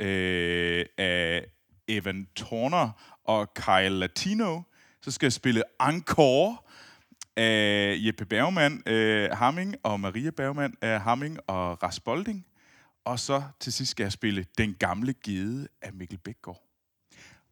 øh, 0.00 0.86
af 0.98 1.44
Evan 1.88 2.28
Torner 2.36 3.18
og 3.24 3.54
Kyle 3.54 3.88
Latino. 3.88 4.62
Så 5.02 5.10
skal 5.10 5.26
jeg 5.26 5.32
spille 5.32 5.62
Encore 5.88 6.56
af 7.38 7.96
Jeppe 7.98 8.24
Bergman 8.24 8.82
øh, 8.86 9.30
Hamming 9.30 9.76
og 9.82 10.00
Maria 10.00 10.30
Bergman 10.30 10.74
af 10.82 11.00
Hamming 11.00 11.38
og 11.46 11.82
Rasbolding. 11.82 12.46
Og 13.04 13.18
så 13.18 13.42
til 13.60 13.72
sidst 13.72 13.90
skal 13.90 14.04
jeg 14.04 14.12
spille 14.12 14.46
Den 14.58 14.74
Gamle 14.74 15.14
Gede 15.24 15.68
af 15.82 15.92
Mikkel 15.92 16.18
Bækgaard. 16.18 16.62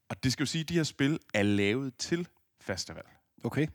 Og 0.09 0.25
det 0.25 0.33
skal 0.33 0.43
jo 0.43 0.47
sige, 0.47 0.63
at 0.63 0.69
de 0.69 0.75
her 0.75 0.83
spil 0.83 1.19
er 1.35 1.43
lavet 1.43 1.97
til 1.97 2.29
festival. 2.61 3.03
Okay. 3.45 3.67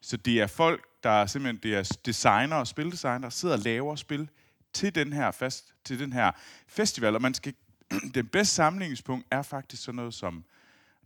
Så 0.00 0.16
det 0.16 0.40
er 0.40 0.46
folk, 0.46 0.86
der 1.02 1.10
er 1.10 1.26
simpelthen 1.26 1.62
det 1.62 1.74
er 1.74 1.98
designer 2.06 2.56
og 2.56 2.66
spildesigner, 2.66 3.18
der 3.18 3.30
sidder 3.30 3.54
og 3.54 3.60
laver 3.60 3.96
spil 3.96 4.28
til 4.72 4.94
den 4.94 5.12
her, 5.12 5.30
fest, 5.30 5.74
til 5.84 5.98
den 5.98 6.12
her 6.12 6.32
festival. 6.66 7.14
Og 7.14 7.22
man 7.22 7.34
skal, 7.34 7.54
den 8.14 8.26
bedste 8.26 8.54
sammenligningspunkt 8.54 9.26
er 9.30 9.42
faktisk 9.42 9.82
sådan 9.82 9.96
noget 9.96 10.14
som, 10.14 10.44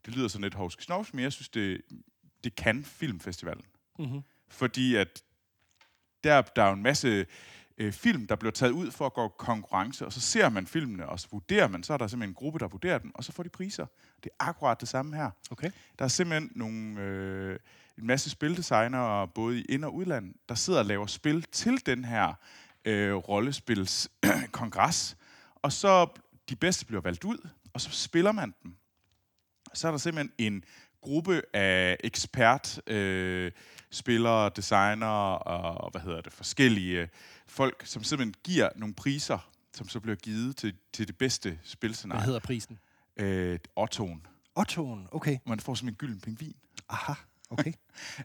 det 0.07 0.17
lyder 0.17 0.29
sådan 0.29 0.43
lidt 0.43 0.55
hovsk 0.55 0.89
men 1.15 1.23
jeg 1.23 1.33
synes, 1.33 1.49
det, 1.49 1.81
det 2.45 2.55
kan 2.55 2.85
Filmfestivalen. 2.85 3.65
Mm-hmm. 3.99 4.23
Fordi 4.55 4.95
at 4.95 5.23
der, 6.25 6.43
der 6.43 6.63
er 6.63 6.69
jo 6.69 6.75
en 6.75 6.83
masse 6.83 7.27
øh, 7.79 7.93
film, 7.93 8.27
der 8.27 8.37
bliver 8.37 8.53
taget 8.53 8.73
ud 8.73 8.91
for 8.91 9.07
at 9.07 9.15
gå 9.15 9.29
konkurrence, 9.29 10.07
og 10.07 10.13
så 10.13 10.21
ser 10.21 10.49
man 10.49 10.67
filmene, 10.67 11.09
og 11.09 11.21
så 11.21 11.29
vurderer 11.31 11.69
man, 11.69 11.83
så 11.83 11.93
er 11.93 11.97
der 11.97 12.07
simpelthen 12.07 12.31
en 12.31 12.35
gruppe, 12.35 12.59
der 12.59 12.69
vurderer 12.69 12.99
den, 12.99 13.13
og 13.15 13.25
så 13.25 13.33
får 13.33 13.43
de 13.43 13.49
priser. 13.49 13.87
Det 14.25 14.31
er 14.41 14.45
akkurat 14.45 14.81
det 14.81 14.89
samme 14.89 15.17
her. 15.17 15.31
Okay. 15.51 15.71
Der 15.99 16.05
er 16.05 16.09
simpelthen 16.09 16.51
nogle, 16.55 17.01
øh, 17.01 17.59
en 17.99 18.07
masse 18.07 18.31
spildesignere, 18.31 19.29
både 19.29 19.61
i 19.61 19.65
ind- 19.65 19.85
og 19.85 19.95
udland, 19.95 20.35
der 20.49 20.55
sidder 20.55 20.79
og 20.79 20.87
laver 20.87 21.07
spil 21.07 21.43
til 21.43 21.87
den 21.87 22.05
her 22.05 22.35
øh, 22.85 23.15
rollespilskongres. 23.15 25.17
Og 25.63 25.73
så 25.73 26.07
de 26.49 26.57
bedste 26.57 26.87
bliver 26.87 27.01
valgt 27.01 27.25
ud, 27.25 27.49
og 27.73 27.81
så 27.81 27.91
spiller 27.91 28.33
man 28.33 28.55
dem. 28.63 28.77
Så 29.75 29.87
er 29.87 29.91
der 29.91 29.99
simpelthen 29.99 30.33
en 30.39 30.65
gruppe 31.01 31.43
af 31.53 31.97
ekspert 32.05 32.81
øh, 32.87 33.53
spillere, 33.95 34.51
designere 34.57 35.39
og 35.39 35.91
hvad 35.91 36.01
hedder 36.01 36.21
det, 36.21 36.33
forskellige 36.33 37.09
folk, 37.47 37.83
som 37.87 38.05
simpelthen 38.05 38.35
giver 38.45 38.69
nogle 38.77 38.95
priser, 38.95 39.51
som 39.75 39.89
så 39.89 40.01
bliver 40.01 40.17
givet 40.17 40.57
til, 40.57 40.75
til 40.93 41.09
det 41.09 41.19
bedste 41.19 41.49
Hvad 41.49 41.59
spilscenarie. 41.65 42.25
hedder 42.25 42.41
prisen? 42.41 42.79
Øh, 43.17 43.59
Ottoen. 43.77 44.27
Ottoen. 44.55 45.09
Okay. 45.13 45.39
Man 45.47 45.61
får 45.61 45.75
simpelthen 45.75 45.95
en 45.95 45.97
gylden 45.97 46.21
pingvin. 46.21 46.57
Aha. 46.89 47.13
Okay. 47.51 47.73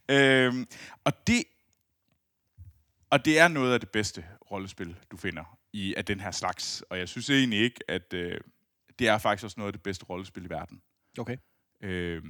Øhm, 0.10 0.67
og 1.03 1.27
det 1.27 1.43
og 3.10 3.25
det 3.25 3.39
er 3.39 3.47
noget 3.47 3.73
af 3.73 3.79
det 3.79 3.89
bedste 3.89 4.25
rollespil, 4.51 4.95
du 5.12 5.17
finder 5.17 5.58
i 5.73 5.95
af 5.95 6.05
den 6.05 6.19
her 6.19 6.32
slags. 6.32 6.84
Og 6.89 6.99
jeg 6.99 7.10
synes 7.10 7.29
egentlig 7.29 7.60
ikke, 7.60 7.79
at 7.88 8.13
øh, 8.13 8.41
det 8.99 9.08
er 9.08 9.17
faktisk 9.17 9.43
også 9.43 9.60
noget 9.60 9.67
af 9.67 9.73
det 9.73 9.84
bedste 9.84 10.05
rollespil 10.05 10.45
i 10.45 10.49
verden. 10.49 10.82
Okay. 11.19 11.38
Øh, 11.82 12.23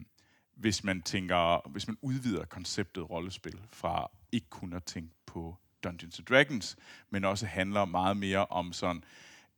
hvis 0.59 0.83
man 0.83 1.01
tænker, 1.01 1.69
hvis 1.69 1.87
man 1.87 1.97
udvider 2.01 2.45
konceptet 2.45 3.09
rollespil 3.09 3.59
fra 3.71 4.11
ikke 4.31 4.49
kun 4.49 4.73
at 4.73 4.83
tænke 4.83 5.13
på 5.25 5.57
Dungeons 5.83 6.19
and 6.19 6.25
Dragons, 6.25 6.77
men 7.09 7.25
også 7.25 7.45
handler 7.45 7.85
meget 7.85 8.17
mere 8.17 8.45
om 8.45 8.73
sådan 8.73 9.03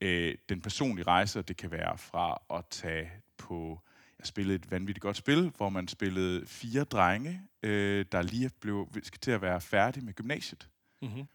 øh, 0.01 0.35
den 0.49 0.61
personlige 0.61 1.07
rejse, 1.07 1.41
det 1.41 1.57
kan 1.57 1.71
være 1.71 1.97
fra 1.97 2.41
at 2.57 2.65
tage 2.69 3.11
på 3.37 3.79
jeg 4.19 4.27
spillede 4.27 4.55
et 4.55 4.71
vanvittigt 4.71 5.01
godt 5.01 5.17
spil, 5.17 5.51
hvor 5.57 5.69
man 5.69 5.87
spillede 5.87 6.47
fire 6.47 6.83
drenge, 6.83 7.41
øh, 7.63 8.05
der 8.11 8.21
lige 8.21 8.51
blev 8.59 8.87
skal 9.03 9.19
til 9.19 9.31
at 9.31 9.41
være 9.41 9.61
færdige 9.61 10.05
med 10.05 10.13
gymnasiet, 10.13 10.67
Mm-hmm. 11.01 11.27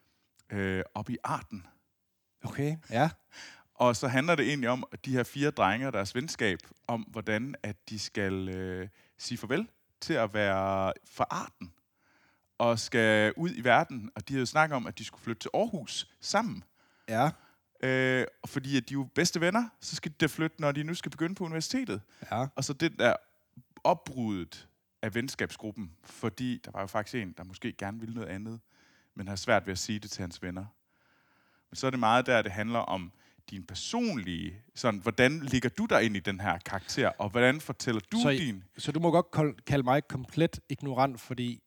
øh, 0.59 0.83
op 0.94 1.11
i 1.11 1.16
Arten. 1.24 1.66
Okay. 2.44 2.76
Ja. 2.90 3.11
Og 3.74 3.96
så 3.96 4.09
handler 4.09 4.35
det 4.35 4.48
egentlig 4.48 4.70
om, 4.70 4.85
at 4.92 5.05
de 5.05 5.12
her 5.12 5.22
fire 5.22 5.50
drenge 5.50 5.87
og 5.87 5.92
deres 5.92 6.14
venskab, 6.14 6.59
om 6.87 7.02
hvordan 7.02 7.55
at 7.62 7.76
de 7.88 7.98
skal 7.98 8.48
øh, 8.48 8.88
sige 9.18 9.38
farvel 9.38 9.68
til 10.00 10.14
at 10.14 10.35
være 10.35 10.92
fra 11.11 11.26
arten. 11.31 11.72
Og 12.59 12.79
skal 12.79 13.33
ud 13.37 13.50
i 13.50 13.61
verden, 13.64 14.11
og 14.14 14.29
de 14.29 14.33
havde 14.33 14.42
jo 14.42 14.46
snakket 14.46 14.76
om, 14.76 14.87
at 14.87 14.98
de 14.98 15.05
skulle 15.05 15.22
flytte 15.22 15.40
til 15.40 15.50
Aarhus 15.55 16.11
sammen. 16.20 16.64
Ja. 17.09 17.31
Øh, 17.83 18.26
fordi 18.46 18.76
at 18.76 18.88
de 18.88 18.94
er 18.94 18.98
jo 18.98 19.09
bedste 19.14 19.40
venner, 19.40 19.68
så 19.81 19.96
skal 19.96 20.12
de 20.12 20.16
da 20.16 20.26
flytte, 20.26 20.61
når 20.61 20.72
de 20.72 20.83
nu 20.83 20.94
skal 20.94 21.11
begynde 21.11 21.35
på 21.35 21.44
universitetet. 21.44 22.02
Ja. 22.31 22.46
Og 22.57 22.64
så 22.64 22.72
det 22.72 22.98
der 22.98 23.16
opbruddet 23.85 24.68
af 25.02 25.14
venskabsgruppen, 25.14 25.92
fordi 26.05 26.61
der 26.64 26.70
var 26.70 26.81
jo 26.81 26.87
faktisk 26.87 27.22
en, 27.22 27.33
der 27.33 27.44
måske 27.44 27.72
gerne 27.72 28.00
ville 28.00 28.14
noget 28.14 28.29
andet, 28.29 28.61
men 29.14 29.29
har 29.29 29.37
svært 29.37 29.66
ved 29.66 29.72
at 29.72 29.79
sige 29.79 29.98
det 29.98 30.11
til 30.11 30.20
hans 30.20 30.42
venner. 30.42 30.64
Men 31.70 31.76
så 31.76 31.87
er 31.87 31.90
det 31.90 32.00
meget 32.00 32.26
der, 32.26 32.42
det 32.42 32.52
handler 32.52 32.79
om 32.79 33.12
din 33.50 33.62
personlige, 33.64 34.52
sådan, 34.74 35.00
hvordan 35.00 35.40
ligger 35.40 35.68
du 35.68 35.87
dig 35.87 36.02
ind 36.02 36.16
i 36.16 36.20
den 36.20 36.40
her 36.40 36.59
karakter, 36.66 37.09
og 37.09 37.28
hvordan 37.30 37.61
fortæller 37.61 38.00
du 38.12 38.20
Så 38.22 38.30
din... 38.30 38.62
Så 38.78 38.92
du 38.92 39.00
må 39.00 39.11
godt 39.11 39.26
kalde 39.66 39.82
mig 39.82 40.02
komplet 40.09 40.61
ignorant, 40.68 41.20
fordi 41.20 41.61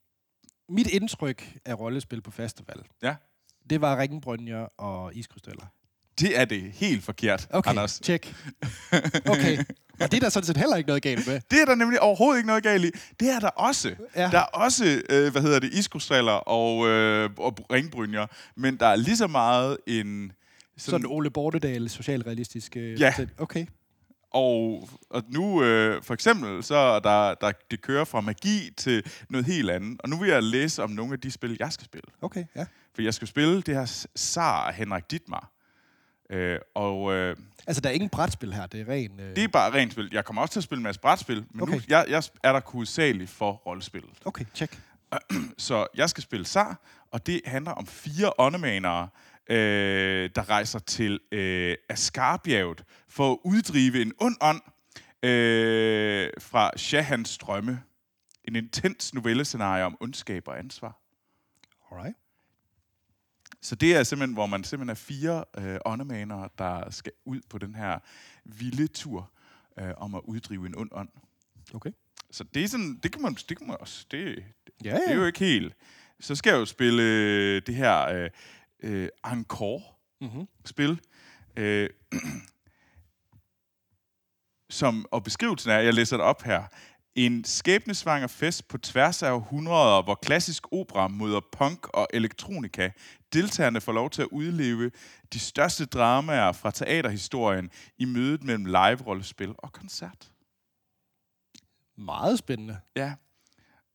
mit 0.69 0.87
indtryk 0.87 1.57
af 1.65 1.79
rollespil 1.79 2.21
på 2.21 2.31
festival, 2.31 2.81
Ja, 3.03 3.15
det 3.69 3.81
var 3.81 3.97
ringenbrynjer 3.97 4.67
og 4.77 5.15
iskrystaller. 5.15 5.65
det 6.19 6.39
er 6.39 6.45
det 6.45 6.71
helt 6.71 7.03
forkert, 7.03 7.47
Okay, 7.51 7.69
Anders. 7.69 7.99
tjek. 7.99 8.35
Okay. 9.29 9.57
Og 10.01 10.11
det 10.11 10.17
er 10.17 10.19
der 10.19 10.29
sådan 10.29 10.47
set 10.47 10.57
heller 10.57 10.75
ikke 10.75 10.87
noget 10.87 11.03
galt 11.03 11.27
med. 11.27 11.41
Det 11.51 11.61
er 11.61 11.65
der 11.65 11.75
nemlig 11.75 11.99
overhovedet 12.01 12.37
ikke 12.39 12.47
noget 12.47 12.63
galt 12.63 12.85
i. 12.85 12.91
Det 13.19 13.29
er 13.29 13.39
der 13.39 13.47
også. 13.49 13.95
Ja. 14.15 14.29
Der 14.31 14.37
er 14.39 14.43
også, 14.43 15.01
øh, 15.09 15.31
hvad 15.31 15.41
hedder 15.41 15.59
det, 15.59 15.73
iskrystaller 15.73 16.31
og, 16.31 16.87
øh, 16.87 17.29
og 17.37 17.57
ringbrynjer, 17.71 18.25
men 18.55 18.77
der 18.77 18.85
er 18.87 18.95
lige 18.95 19.17
så 19.17 19.27
meget 19.27 19.77
en... 19.87 20.31
Sådan 20.79 21.05
Ole 21.05 21.29
Bortedal, 21.29 21.89
socialrealistisk... 21.89 22.77
øh, 22.77 22.99
Ja. 22.99 23.13
Okay. 23.37 23.65
Og, 24.31 24.89
og 25.09 25.23
nu, 25.27 25.63
øh, 25.63 26.03
for 26.03 26.13
eksempel, 26.13 26.63
så 26.63 26.75
er 26.75 26.99
der, 26.99 27.33
der, 27.33 27.51
det 27.71 27.81
kører 27.81 28.05
fra 28.05 28.21
magi 28.21 28.69
til 28.77 29.03
noget 29.29 29.45
helt 29.45 29.69
andet. 29.69 30.01
Og 30.01 30.09
nu 30.09 30.17
vil 30.17 30.29
jeg 30.29 30.43
læse 30.43 30.83
om 30.83 30.89
nogle 30.89 31.13
af 31.13 31.19
de 31.19 31.31
spil, 31.31 31.57
jeg 31.59 31.73
skal 31.73 31.85
spille. 31.85 32.03
Okay, 32.21 32.45
ja. 32.55 32.65
For 32.95 33.01
jeg 33.01 33.13
skal 33.13 33.27
spille 33.27 33.61
det 33.61 33.75
her 33.75 34.05
Sar 34.15 34.71
Henrik 34.71 35.11
Dittmar. 35.11 35.51
Øh, 36.29 36.59
og 36.75 37.13
øh, 37.13 37.35
Altså, 37.67 37.81
der 37.81 37.89
er 37.89 37.93
ingen 37.93 38.09
brætspil 38.09 38.53
her, 38.53 38.65
det 38.67 38.81
er 38.81 38.89
ren... 38.93 39.19
Øh... 39.19 39.35
det 39.35 39.43
er 39.43 39.47
bare 39.47 39.73
rent 39.73 39.91
spil. 39.91 40.09
Jeg 40.11 40.25
kommer 40.25 40.41
også 40.41 40.51
til 40.51 40.59
at 40.59 40.63
spille 40.63 40.79
en 40.79 40.83
masse 40.83 41.01
brætspil, 41.01 41.45
men 41.51 41.61
okay. 41.61 41.73
nu 41.73 41.81
jeg, 41.89 42.05
jeg 42.09 42.23
er 42.43 42.51
der 42.53 42.61
hovedsageligt 42.65 43.29
for 43.29 43.51
rollespillet. 43.51 44.09
Okay, 44.25 44.45
tjek. 44.53 44.79
Så 45.57 45.87
jeg 45.95 46.09
skal 46.09 46.23
spille 46.23 46.45
Sar, 46.45 46.79
og 47.11 47.25
det 47.25 47.41
handler 47.45 47.71
om 47.71 47.85
fire 47.85 48.31
åndemanere, 48.39 49.07
øh, 49.49 50.29
der 50.35 50.49
rejser 50.49 50.79
til 50.79 51.19
øh, 51.31 51.75
Askarbjerget 51.89 52.83
for 53.07 53.31
at 53.31 53.37
uddrive 53.43 54.01
en 54.01 54.13
ond 54.19 54.35
ånd 54.41 54.61
øh, 55.23 56.29
fra 56.39 56.77
Shahans 56.77 57.37
drømme. 57.37 57.83
En 58.45 58.55
intens 58.55 59.13
novellescenarie 59.13 59.83
om 59.83 59.97
ondskab 59.99 60.47
og 60.47 60.59
ansvar. 60.59 60.99
Alright. 61.91 62.17
Så 63.61 63.75
det 63.75 63.95
er 63.95 64.03
simpelthen, 64.03 64.33
hvor 64.33 64.45
man 64.45 64.63
simpelthen 64.63 64.89
er 64.89 64.95
fire 64.95 65.45
øh, 65.57 65.79
åndemanere, 65.85 66.49
der 66.57 66.89
skal 66.89 67.11
ud 67.25 67.41
på 67.49 67.57
den 67.57 67.75
her 67.75 67.99
vilde 68.45 68.87
tur 68.87 69.31
øh, 69.79 69.91
om 69.97 70.15
at 70.15 70.21
uddrive 70.23 70.65
en 70.65 70.75
ond 70.77 70.89
ånd. 70.91 71.09
Okay. 71.73 71.91
Så 72.31 72.43
det 72.43 72.63
er 72.63 72.67
sådan, 72.67 72.99
det 73.03 73.11
kan 73.11 73.21
man, 73.21 73.33
det 73.33 73.57
kan 73.57 73.67
man 73.67 73.77
også, 73.79 74.05
det, 74.11 74.43
Ja, 74.83 74.95
det 74.95 75.03
er 75.07 75.11
ja. 75.11 75.15
jo 75.15 75.25
ikke 75.25 75.39
helt. 75.39 75.75
Så 76.19 76.35
skal 76.35 76.49
jeg 76.51 76.59
jo 76.59 76.65
spille 76.65 77.03
øh, 77.03 77.61
det 77.67 77.75
her 77.75 78.07
øh, 78.07 78.29
øh, 78.83 79.09
Encore-spil. 79.25 80.91
Mhm. 80.91 81.63
Øh, 81.63 81.89
som, 84.69 85.05
og 85.11 85.23
beskrivelsen 85.23 85.71
er, 85.71 85.79
jeg 85.79 85.93
læser 85.93 86.17
det 86.17 86.25
op 86.25 86.41
her, 86.41 86.63
en 87.15 87.43
skæbnesvanger 87.43 88.27
fest 88.27 88.67
på 88.67 88.77
tværs 88.77 89.23
af 89.23 89.31
århundreder, 89.31 90.01
hvor 90.01 90.15
klassisk 90.15 90.63
opera 90.71 91.07
møder 91.07 91.39
punk 91.51 91.87
og 91.87 92.07
elektronika. 92.13 92.89
Deltagerne 93.33 93.81
får 93.81 93.91
lov 93.91 94.09
til 94.09 94.21
at 94.21 94.27
udleve 94.31 94.91
de 95.33 95.39
største 95.39 95.85
dramaer 95.85 96.51
fra 96.51 96.71
teaterhistorien 96.71 97.69
i 97.97 98.05
mødet 98.05 98.43
mellem 98.43 98.65
live-rollespil 98.65 99.53
og 99.57 99.73
koncert. 99.73 100.31
Meget 101.97 102.39
spændende. 102.39 102.79
Ja. 102.95 103.13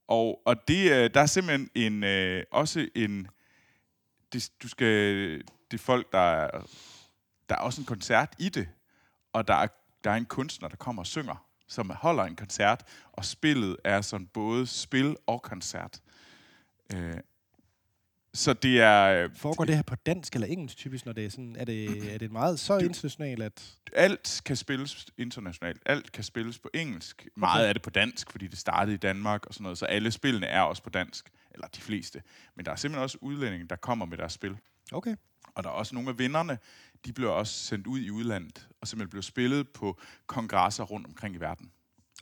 Og, 0.08 0.42
og 0.46 0.56
det, 0.68 1.14
der 1.14 1.20
er 1.20 1.26
simpelthen 1.26 1.70
en, 1.74 2.04
øh, 2.04 2.44
også 2.52 2.88
en... 2.94 3.28
Det, 4.34 4.50
du 4.62 4.68
skal, 4.68 4.88
det 5.70 5.74
er 5.74 5.78
folk, 5.78 6.12
der 6.12 6.18
er, 6.18 6.50
der 7.48 7.54
er 7.54 7.60
også 7.60 7.80
en 7.80 7.84
koncert 7.84 8.34
i 8.38 8.48
det, 8.48 8.68
og 9.32 9.48
der 9.48 9.54
er, 9.54 9.66
der 10.04 10.10
er 10.10 10.14
en 10.14 10.24
kunstner, 10.24 10.68
der 10.68 10.76
kommer 10.76 11.02
og 11.02 11.06
synger, 11.06 11.46
som 11.68 11.90
holder 11.90 12.24
en 12.24 12.36
koncert, 12.36 12.82
og 13.12 13.24
spillet 13.24 13.76
er 13.84 14.00
sådan 14.00 14.26
både 14.26 14.66
spil 14.66 15.16
og 15.26 15.42
koncert. 15.42 16.00
Øh, 16.94 17.14
så 18.34 18.52
det 18.52 18.80
er... 18.80 19.24
øh, 19.24 19.30
Foregår 19.36 19.64
det 19.64 19.74
her 19.76 19.82
på 19.82 19.94
dansk 19.94 20.34
eller 20.34 20.46
engelsk 20.46 20.76
typisk, 20.76 21.06
når 21.06 21.12
det 21.12 21.24
er 21.24 21.30
sådan... 21.30 21.56
Er 21.58 21.64
det, 21.64 22.14
er 22.14 22.18
det 22.18 22.32
meget 22.32 22.60
så 22.60 22.78
internationalt, 22.78 23.42
at... 23.42 23.76
alt 23.92 24.42
kan 24.44 24.56
spilles 24.56 25.06
internationalt. 25.18 25.82
Alt 25.86 26.12
kan 26.12 26.24
spilles 26.24 26.58
på 26.58 26.70
engelsk. 26.74 27.28
Meget 27.36 27.66
af 27.66 27.74
det 27.74 27.82
på 27.82 27.90
dansk, 27.90 28.30
fordi 28.30 28.46
det 28.46 28.58
startede 28.58 28.94
i 28.94 28.98
Danmark 28.98 29.46
og 29.46 29.54
sådan 29.54 29.62
noget. 29.62 29.78
Så 29.78 29.86
alle 29.86 30.10
spillene 30.10 30.46
er 30.46 30.60
også 30.60 30.82
på 30.82 30.90
dansk. 30.90 31.30
Eller 31.54 31.66
de 31.66 31.80
fleste. 31.80 32.22
Men 32.54 32.64
der 32.66 32.72
er 32.72 32.76
simpelthen 32.76 33.02
også 33.02 33.18
udlændinge, 33.20 33.66
der 33.68 33.76
kommer 33.76 34.04
med 34.06 34.18
deres 34.18 34.32
spil. 34.32 34.56
Okay. 34.92 35.16
Og 35.54 35.64
der 35.64 35.70
er 35.70 35.74
også 35.74 35.94
nogle 35.94 36.10
af 36.10 36.18
vinderne, 36.18 36.58
de 37.06 37.12
bliver 37.12 37.30
også 37.30 37.54
sendt 37.54 37.86
ud 37.86 37.98
i 38.00 38.10
udlandet, 38.10 38.68
og 38.80 38.88
simpelthen 38.88 39.10
bliver 39.10 39.22
spillet 39.22 39.68
på 39.68 40.00
kongresser 40.26 40.84
rundt 40.84 41.06
omkring 41.06 41.34
i 41.34 41.38
verden. 41.38 41.72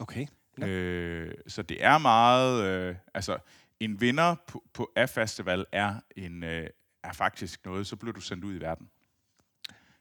Okay. 0.01 0.27
Ja. 0.61 0.67
Øh, 0.67 1.35
så 1.47 1.63
det 1.63 1.85
er 1.85 1.99
meget... 1.99 2.65
Øh, 2.65 2.97
altså, 3.15 3.39
en 3.81 4.01
vinder 4.01 4.37
på, 4.47 4.65
på 4.73 4.93
A-festival 4.97 5.67
er, 5.73 5.95
en, 6.17 6.45
øh, 6.45 6.69
er 7.03 7.13
faktisk 7.13 7.65
noget, 7.65 7.87
så 7.87 7.97
bliver 7.97 8.13
du 8.13 8.21
sendt 8.21 8.45
ud 8.45 8.55
i 8.55 8.61
verden. 8.61 8.89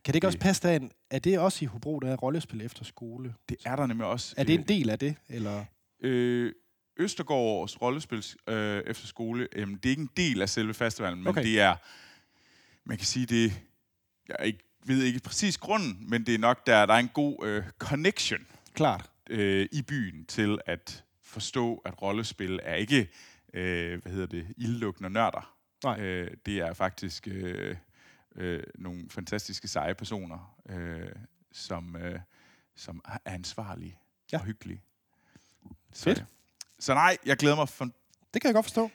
Kan 0.03 0.13
det 0.13 0.15
ikke 0.15 0.27
også 0.27 0.37
det- 0.37 0.43
passe 0.43 0.63
derind? 0.67 0.91
Er 1.09 1.19
det 1.19 1.39
også 1.39 1.65
i 1.65 1.67
Hobro, 1.67 1.99
der 1.99 2.11
er 2.11 2.15
rollespil 2.15 2.61
efter 2.61 2.83
skole? 2.83 3.35
Det 3.49 3.57
er 3.65 3.75
der 3.75 3.85
nemlig 3.85 4.05
også. 4.07 4.33
Er 4.37 4.43
det 4.43 4.55
en 4.55 4.67
del 4.67 4.89
af 4.89 4.99
det, 4.99 5.15
eller... 5.27 5.65
Øh, 5.99 6.53
Østergaards 7.01 7.81
rollespils 7.81 8.37
øh, 8.47 8.83
efter 8.87 9.07
skole, 9.07 9.47
øh, 9.51 9.67
det 9.67 9.85
er 9.85 9.89
ikke 9.89 10.01
en 10.01 10.09
del 10.17 10.41
af 10.41 10.49
selve 10.49 10.73
festivalen, 10.73 11.19
men 11.19 11.27
Okay. 11.27 11.43
det 11.43 11.59
er, 11.59 11.75
man 12.83 12.97
kan 12.97 13.05
sige, 13.07 13.25
det 13.25 13.61
jeg 14.29 14.45
ikke, 14.45 14.59
ved 14.85 15.03
ikke 15.03 15.19
præcis 15.19 15.57
grunden, 15.57 16.09
men 16.09 16.25
det 16.25 16.35
er 16.35 16.39
nok, 16.39 16.67
der, 16.67 16.85
der 16.85 16.93
er 16.93 16.97
en 16.99 17.09
god 17.13 17.45
øh, 17.45 17.63
connection 17.79 18.47
Klart. 18.73 19.11
øh, 19.29 19.67
i 19.71 19.81
byen 19.81 20.25
til 20.25 20.59
at 20.65 21.03
forstå, 21.23 21.75
at 21.85 22.01
rollespil 22.01 22.59
er 22.63 22.75
ikke, 22.75 23.09
øh, 23.53 24.01
hvad 24.01 24.11
hedder 24.11 24.27
det, 24.27 24.47
ildlukkende 24.57 25.09
nørder. 25.09 25.55
Nej. 25.83 25.99
Øh, 26.01 26.31
det 26.45 26.57
er 26.59 26.73
faktisk 26.73 27.27
øh, 27.27 27.75
øh, 28.35 28.63
nogle 28.75 29.09
fantastiske 29.09 29.67
seje 29.67 29.95
personer, 29.95 30.55
øh, 30.69 31.09
som, 31.51 31.95
øh, 31.95 32.19
som 32.75 33.01
er 33.05 33.17
ansvarlige 33.25 33.97
Ja. 34.31 34.37
og 34.39 34.45
hyggelige. 34.45 34.81
Så, 35.93 36.03
Fedt. 36.03 36.25
Så 36.81 36.93
nej, 36.93 37.17
jeg 37.25 37.37
glæder 37.37 37.55
mig. 37.55 37.69
For, 37.69 37.85
Det 38.33 38.41
kan 38.41 38.47
jeg 38.47 38.53
godt 38.53 38.65
forstå. 38.65 38.91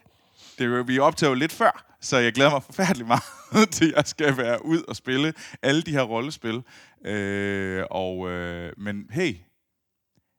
det, 0.59 0.89
vi 0.89 0.99
optager 0.99 1.31
jo 1.31 1.35
lidt 1.35 1.53
før, 1.53 1.97
så 2.01 2.17
jeg 2.17 2.33
glæder 2.33 2.51
mig 2.51 2.63
forfærdeligt 2.63 3.09
meget 3.55 3.71
til, 3.71 3.89
at 3.91 3.97
jeg 3.97 4.07
skal 4.07 4.37
være 4.37 4.65
ud 4.65 4.83
og 4.83 4.97
spille 4.97 5.35
alle 5.63 5.83
de 5.83 5.91
her 5.91 6.03
rollespil. 6.03 6.63
Øh, 7.05 7.85
og, 7.91 8.31
øh, 8.31 8.73
men 8.77 9.11
hey, 9.11 9.37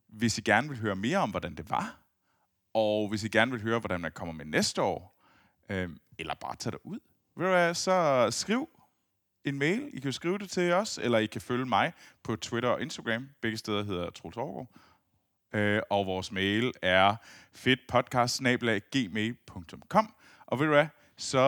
hvis 0.09 0.37
I 0.37 0.41
gerne 0.41 0.69
vil 0.69 0.77
høre 0.79 0.95
mere 0.95 1.17
om, 1.17 1.29
hvordan 1.29 1.55
det 1.55 1.69
var, 1.69 1.99
og 2.73 3.09
hvis 3.09 3.23
I 3.23 3.27
gerne 3.27 3.51
vil 3.51 3.61
høre, 3.61 3.79
hvordan 3.79 4.01
man 4.01 4.11
kommer 4.11 4.33
med 4.33 4.45
næste 4.45 4.81
år, 4.81 5.23
øh, 5.69 5.89
eller 6.19 6.33
bare 6.41 6.55
tage 6.55 6.71
det 6.71 6.79
ud, 6.83 6.99
ved 7.37 7.45
du 7.45 7.51
hvad, 7.51 7.73
så 7.73 8.27
skriv 8.31 8.69
en 9.45 9.59
mail. 9.59 9.89
I 9.93 9.99
kan 9.99 10.13
skrive 10.13 10.37
det 10.37 10.49
til 10.49 10.73
os, 10.73 10.99
eller 11.03 11.17
I 11.17 11.25
kan 11.25 11.41
følge 11.41 11.65
mig 11.65 11.93
på 12.23 12.35
Twitter 12.35 12.69
og 12.69 12.81
Instagram. 12.81 13.29
Begge 13.41 13.57
steder 13.57 13.83
hedder 13.83 14.09
Troels 14.09 14.37
Overgaard. 14.37 14.67
Øh, 15.53 15.81
og 15.89 16.05
vores 16.05 16.31
mail 16.31 16.71
er 16.81 17.15
fedtpodcast.gmail.com 17.53 20.13
Og 20.47 20.59
ved 20.59 20.65
du 20.65 20.71
hvad, 20.73 20.85
så, 21.17 21.39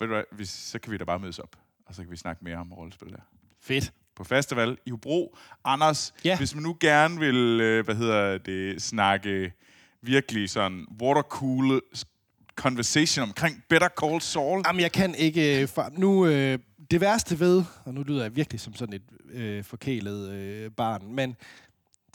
ved 0.00 0.06
du 0.08 0.14
hvad, 0.14 0.24
hvis, 0.32 0.48
så 0.50 0.78
kan 0.78 0.92
vi 0.92 0.96
da 0.96 1.04
bare 1.04 1.18
mødes 1.18 1.38
op, 1.38 1.56
og 1.86 1.94
så 1.94 2.02
kan 2.02 2.10
vi 2.10 2.16
snakke 2.16 2.44
mere 2.44 2.56
om 2.56 2.72
rollespil 2.72 3.08
der. 3.12 3.18
Fedt. 3.60 3.92
På 4.16 4.24
festival 4.24 4.78
i 4.86 4.90
Hobro. 4.90 5.36
Anders, 5.64 6.14
Ja. 6.24 6.38
hvis 6.38 6.54
man 6.54 6.62
nu 6.62 6.76
gerne 6.80 7.18
vil, 7.20 7.60
øh, 7.60 7.84
hvad 7.84 7.94
hedder 7.94 8.38
det, 8.38 8.82
snakke 8.82 9.52
virkelig 10.02 10.50
sådan 10.50 10.86
watercool 11.02 11.80
conversation 12.54 13.22
omkring 13.22 13.64
Better 13.68 13.88
Call 14.04 14.20
Saul. 14.20 14.62
Jamen, 14.66 14.80
jeg 14.80 14.92
kan 14.92 15.14
ikke... 15.14 15.62
øh, 15.62 15.68
For, 15.68 15.88
nu, 15.92 16.26
øh, 16.26 16.58
det 16.90 17.00
værste 17.00 17.40
ved, 17.40 17.64
og 17.84 17.94
nu 17.94 18.02
lyder 18.02 18.22
jeg 18.22 18.36
virkelig 18.36 18.60
som 18.60 18.74
sådan 18.74 18.94
et 18.94 19.02
øh, 19.30 19.64
forkælet 19.64 20.30
øh, 20.32 20.70
barn, 20.70 21.14
men 21.14 21.36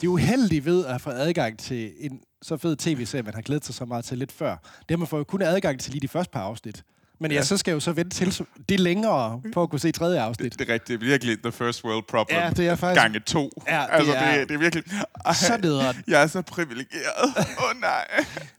det 0.04 0.08
er 0.08 0.12
uheldige 0.12 0.64
ved 0.64 0.86
at 0.86 1.00
få 1.00 1.10
adgang 1.10 1.58
til 1.58 1.92
en 2.00 2.20
så 2.42 2.56
fed 2.56 2.76
tv-serie, 2.76 3.22
man 3.22 3.34
har 3.34 3.42
glædet 3.42 3.64
sig 3.64 3.74
så 3.74 3.84
meget 3.84 4.04
til 4.04 4.18
lidt 4.18 4.32
før. 4.32 4.50
Det 4.78 4.90
har 4.90 4.96
man 4.96 5.06
får 5.06 5.18
jo 5.18 5.24
kun 5.24 5.42
adgang 5.42 5.80
til 5.80 5.92
lige 5.92 6.00
de 6.00 6.08
første 6.08 6.30
par 6.32 6.40
afsnit. 6.40 6.82
Men 7.20 7.30
ja, 7.30 7.36
Ja. 7.36 7.42
så 7.42 7.56
skal 7.56 7.70
jeg 7.70 7.74
jo 7.74 7.80
så 7.80 7.92
vente 7.92 8.16
til 8.16 8.46
det 8.68 8.80
længere 8.80 9.42
på 9.52 9.62
at 9.62 9.70
kunne 9.70 9.78
se 9.78 9.92
tredje 9.92 10.20
afsnit. 10.20 10.58
Det 10.58 10.68
er 10.70 10.72
rigtigt. 10.74 11.00
Det 11.00 11.06
er 11.06 11.10
virkelig 11.10 11.42
the 11.42 11.52
first 11.52 11.84
world 11.84 12.04
problem. 12.08 12.38
Ja, 12.38 12.50
det 12.50 12.68
er 12.68 12.74
faktisk- 12.74 13.02
Gange 13.02 13.20
to. 13.20 13.50
Ja, 13.68 13.72
det 13.80 13.86
altså, 13.90 14.12
er- 14.14 14.38
det, 14.38 14.48
det 14.48 14.54
er 14.54 14.58
virkelig... 14.58 14.84
Ej, 15.24 15.32
Så 15.34 15.58
nederen. 15.62 15.96
Jeg 16.08 16.22
er 16.22 16.26
så 16.26 16.42
privilegeret. 16.42 17.24
Åh 17.58 17.64
oh, 17.74 17.80
nej. 17.80 18.06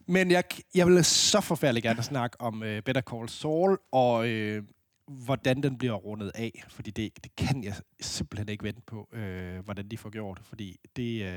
Men 0.08 0.31
jeg, 0.31 0.43
jeg 0.75 0.88
vil 0.88 1.05
så 1.05 1.41
forfærdelig 1.41 1.84
gerne 1.84 2.03
snakke 2.03 2.41
om 2.41 2.62
uh, 2.62 2.67
Better 2.86 3.01
Call 3.01 3.29
Saul, 3.29 3.77
og 3.91 4.19
uh, 4.19 4.58
hvordan 5.07 5.63
den 5.63 5.77
bliver 5.77 5.93
rundet 5.93 6.31
af. 6.35 6.63
Fordi 6.69 6.91
det, 6.91 7.23
det 7.23 7.35
kan 7.35 7.63
jeg 7.63 7.75
simpelthen 8.01 8.49
ikke 8.49 8.63
vente 8.63 8.81
på, 8.87 9.09
uh, 9.13 9.65
hvordan 9.65 9.87
de 9.87 9.97
får 9.97 10.09
gjort. 10.09 10.41
Fordi 10.43 10.77
det, 10.95 11.21
uh, 11.21 11.27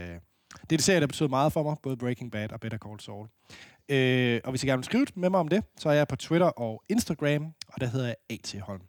det 0.61 0.72
er 0.72 0.76
en 0.76 0.78
serie, 0.78 1.00
der 1.00 1.07
betyder 1.07 1.28
meget 1.28 1.52
for 1.52 1.62
mig, 1.62 1.76
både 1.83 1.96
Breaking 1.96 2.33
Bad 2.33 2.52
og 2.52 2.61
Better 2.61 2.78
Call 2.78 3.00
Saul. 3.00 3.28
Uh, 3.92 4.40
og 4.44 4.50
hvis 4.50 4.64
I 4.64 4.66
gerne 4.66 4.78
vil 4.78 4.85
skrive 4.85 5.07
med 5.14 5.31
mig 5.31 5.40
om 5.40 5.48
det, 5.48 5.64
så 5.78 5.88
er 5.88 5.92
jeg 5.92 6.09
på 6.09 6.16
Twitter 6.16 6.46
og 6.46 6.83
Instagram, 6.88 7.44
og 7.68 7.81
der 7.81 7.87
hedder 7.87 8.07
jeg 8.07 8.16
A.T. 8.31 8.57
Holm. 8.61 8.83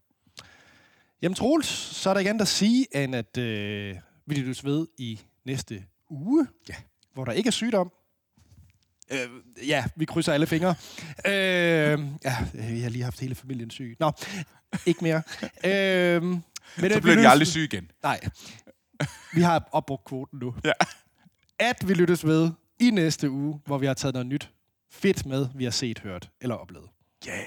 Jamen 1.22 1.36
Troels, 1.36 1.68
så 1.68 2.10
er 2.10 2.14
der 2.14 2.30
andet 2.30 2.42
at 2.42 2.48
sige, 2.48 3.04
end 3.04 3.16
at 3.16 3.38
uh, 3.38 4.02
vi 4.26 4.36
lyttes 4.36 4.66
ved 4.66 4.88
i 4.98 5.20
næste 5.46 5.84
uge, 6.10 6.48
ja. 6.70 6.76
hvor 7.14 7.26
der 7.26 7.32
ikke 7.32 7.48
er 7.48 7.52
sygdom, 7.52 7.92
Øh, 9.12 9.68
ja, 9.68 9.84
vi 9.96 10.06
krydser 10.06 10.34
alle 10.34 10.48
fingre. 10.48 10.76
Øh, 11.26 12.00
ja, 12.24 12.38
vi 12.54 12.80
har 12.80 12.90
lige 12.90 13.04
haft 13.04 13.20
hele 13.20 13.36
familien 13.36 13.70
syg. 13.70 13.96
Nå, 14.00 14.12
ikke 14.86 15.04
mere. 15.04 15.22
Øh, 15.66 16.24
men 16.24 16.44
Så 16.78 16.82
vi 16.82 16.88
bliver 16.88 17.00
de 17.00 17.22
lyttes- 17.22 17.30
aldrig 17.32 17.48
syge 17.48 17.66
igen. 17.66 17.92
Nej. 18.04 18.20
Vi 19.34 19.42
har 19.42 19.70
opbrugt 19.72 20.06
kvoten 20.06 20.40
nu. 20.40 20.56
Ja. 20.66 20.72
At 21.60 21.88
vi 21.88 21.94
lyttes 21.94 22.26
ved 22.26 22.52
i 22.80 22.90
næste 22.92 23.30
uge, 23.30 23.62
hvor 23.66 23.78
vi 23.78 23.86
har 23.86 23.94
taget 23.94 24.14
noget 24.14 24.26
nyt 24.26 24.50
fedt 24.92 25.26
med, 25.26 25.48
vi 25.56 25.64
har 25.64 25.72
set, 25.72 26.00
hørt 26.00 26.30
eller 26.42 26.56
oplevet. 26.56 26.88
Yeah. 27.28 27.38